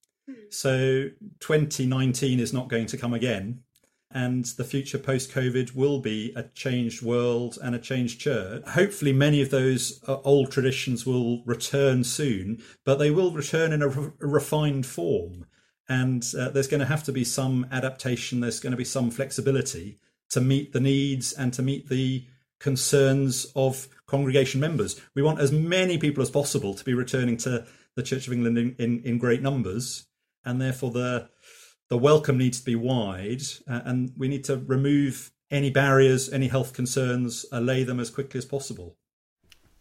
So 0.51 1.11
2019 1.40 2.40
is 2.40 2.53
not 2.53 2.68
going 2.68 2.87
to 2.87 2.96
come 2.96 3.14
again. 3.14 3.62
And 4.11 4.44
the 4.44 4.64
future 4.64 4.99
post 4.99 5.33
COVID 5.33 5.75
will 5.75 6.01
be 6.01 6.33
a 6.37 6.44
changed 6.44 7.03
world 7.03 7.59
and 7.62 7.75
a 7.75 7.79
changed 7.79 8.20
church. 8.20 8.62
Hopefully, 8.68 9.12
many 9.12 9.42
of 9.42 9.51
those 9.51 10.01
uh, 10.09 10.20
old 10.22 10.51
traditions 10.51 11.05
will 11.05 11.42
return 11.44 12.05
soon, 12.05 12.62
but 12.85 12.96
they 12.96 13.11
will 13.11 13.33
return 13.33 13.72
in 13.72 13.83
a, 13.83 13.88
re- 13.88 14.12
a 14.20 14.27
refined 14.27 14.87
form. 14.87 15.46
And 15.88 16.25
uh, 16.38 16.49
there's 16.51 16.68
going 16.68 16.81
to 16.81 16.87
have 16.87 17.03
to 17.05 17.12
be 17.12 17.25
some 17.25 17.66
adaptation, 17.70 18.40
there's 18.40 18.61
going 18.61 18.70
to 18.70 18.77
be 18.77 18.85
some 18.85 19.11
flexibility 19.11 19.99
to 20.30 20.40
meet 20.40 20.72
the 20.72 20.80
needs 20.80 21.32
and 21.32 21.52
to 21.54 21.62
meet 21.62 21.88
the 21.88 22.26
concerns 22.58 23.46
of 23.54 23.88
congregation 24.06 24.60
members. 24.60 25.00
We 25.14 25.22
want 25.22 25.40
as 25.40 25.52
many 25.52 25.98
people 25.98 26.22
as 26.22 26.30
possible 26.30 26.74
to 26.74 26.84
be 26.84 26.94
returning 26.94 27.36
to 27.38 27.66
the 27.94 28.02
Church 28.02 28.26
of 28.26 28.32
England 28.32 28.58
in, 28.58 28.76
in, 28.78 29.02
in 29.04 29.18
great 29.18 29.42
numbers, 29.42 30.06
and 30.44 30.60
therefore 30.60 30.90
the 30.90 31.28
the 31.88 31.96
welcome 31.96 32.36
needs 32.36 32.58
to 32.58 32.64
be 32.64 32.74
wide, 32.74 33.42
uh, 33.68 33.80
and 33.84 34.12
we 34.16 34.26
need 34.26 34.42
to 34.44 34.56
remove 34.56 35.30
any 35.52 35.70
barriers, 35.70 36.28
any 36.32 36.48
health 36.48 36.72
concerns, 36.72 37.46
allay 37.52 37.84
them 37.84 38.00
as 38.00 38.10
quickly 38.10 38.38
as 38.38 38.44
possible. 38.44 38.96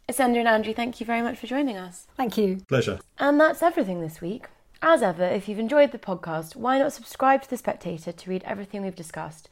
Ysenda 0.07 0.37
and 0.37 0.47
Andrew, 0.47 0.73
thank 0.73 0.99
you 0.99 1.05
very 1.05 1.23
much 1.23 1.39
for 1.39 1.47
joining 1.47 1.77
us. 1.77 2.05
Thank 2.15 2.37
you. 2.37 2.57
Pleasure. 2.67 2.99
And 3.17 3.39
that's 3.41 3.63
everything 3.63 4.01
this 4.01 4.21
week. 4.21 4.49
As 4.83 5.01
ever, 5.01 5.23
if 5.23 5.49
you've 5.49 5.57
enjoyed 5.57 5.91
the 5.91 5.97
podcast, 5.97 6.55
why 6.55 6.77
not 6.77 6.93
subscribe 6.93 7.41
to 7.41 7.49
The 7.49 7.57
Spectator 7.57 8.11
to 8.11 8.29
read 8.29 8.43
everything 8.45 8.83
we've 8.83 8.93
discussed? 8.93 9.49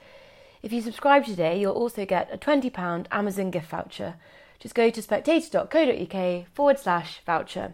If 0.64 0.72
you 0.72 0.82
subscribe 0.82 1.26
today, 1.26 1.60
you'll 1.60 1.74
also 1.74 2.06
get 2.06 2.34
a 2.34 2.38
£20 2.38 3.06
Amazon 3.12 3.52
gift 3.52 3.70
voucher. 3.70 4.16
Just 4.60 4.74
go 4.74 4.90
to 4.90 5.02
spectator.co.uk 5.02 6.48
forward 6.54 6.80
slash 6.80 7.20
voucher. 7.26 7.74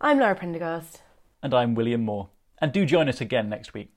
I'm 0.00 0.18
Lara 0.18 0.34
Prendergast. 0.34 1.02
And 1.40 1.54
I'm 1.54 1.76
William 1.76 2.04
Moore. 2.04 2.30
And 2.60 2.72
do 2.72 2.84
join 2.84 3.08
us 3.08 3.20
again 3.20 3.48
next 3.48 3.74
week. 3.74 3.92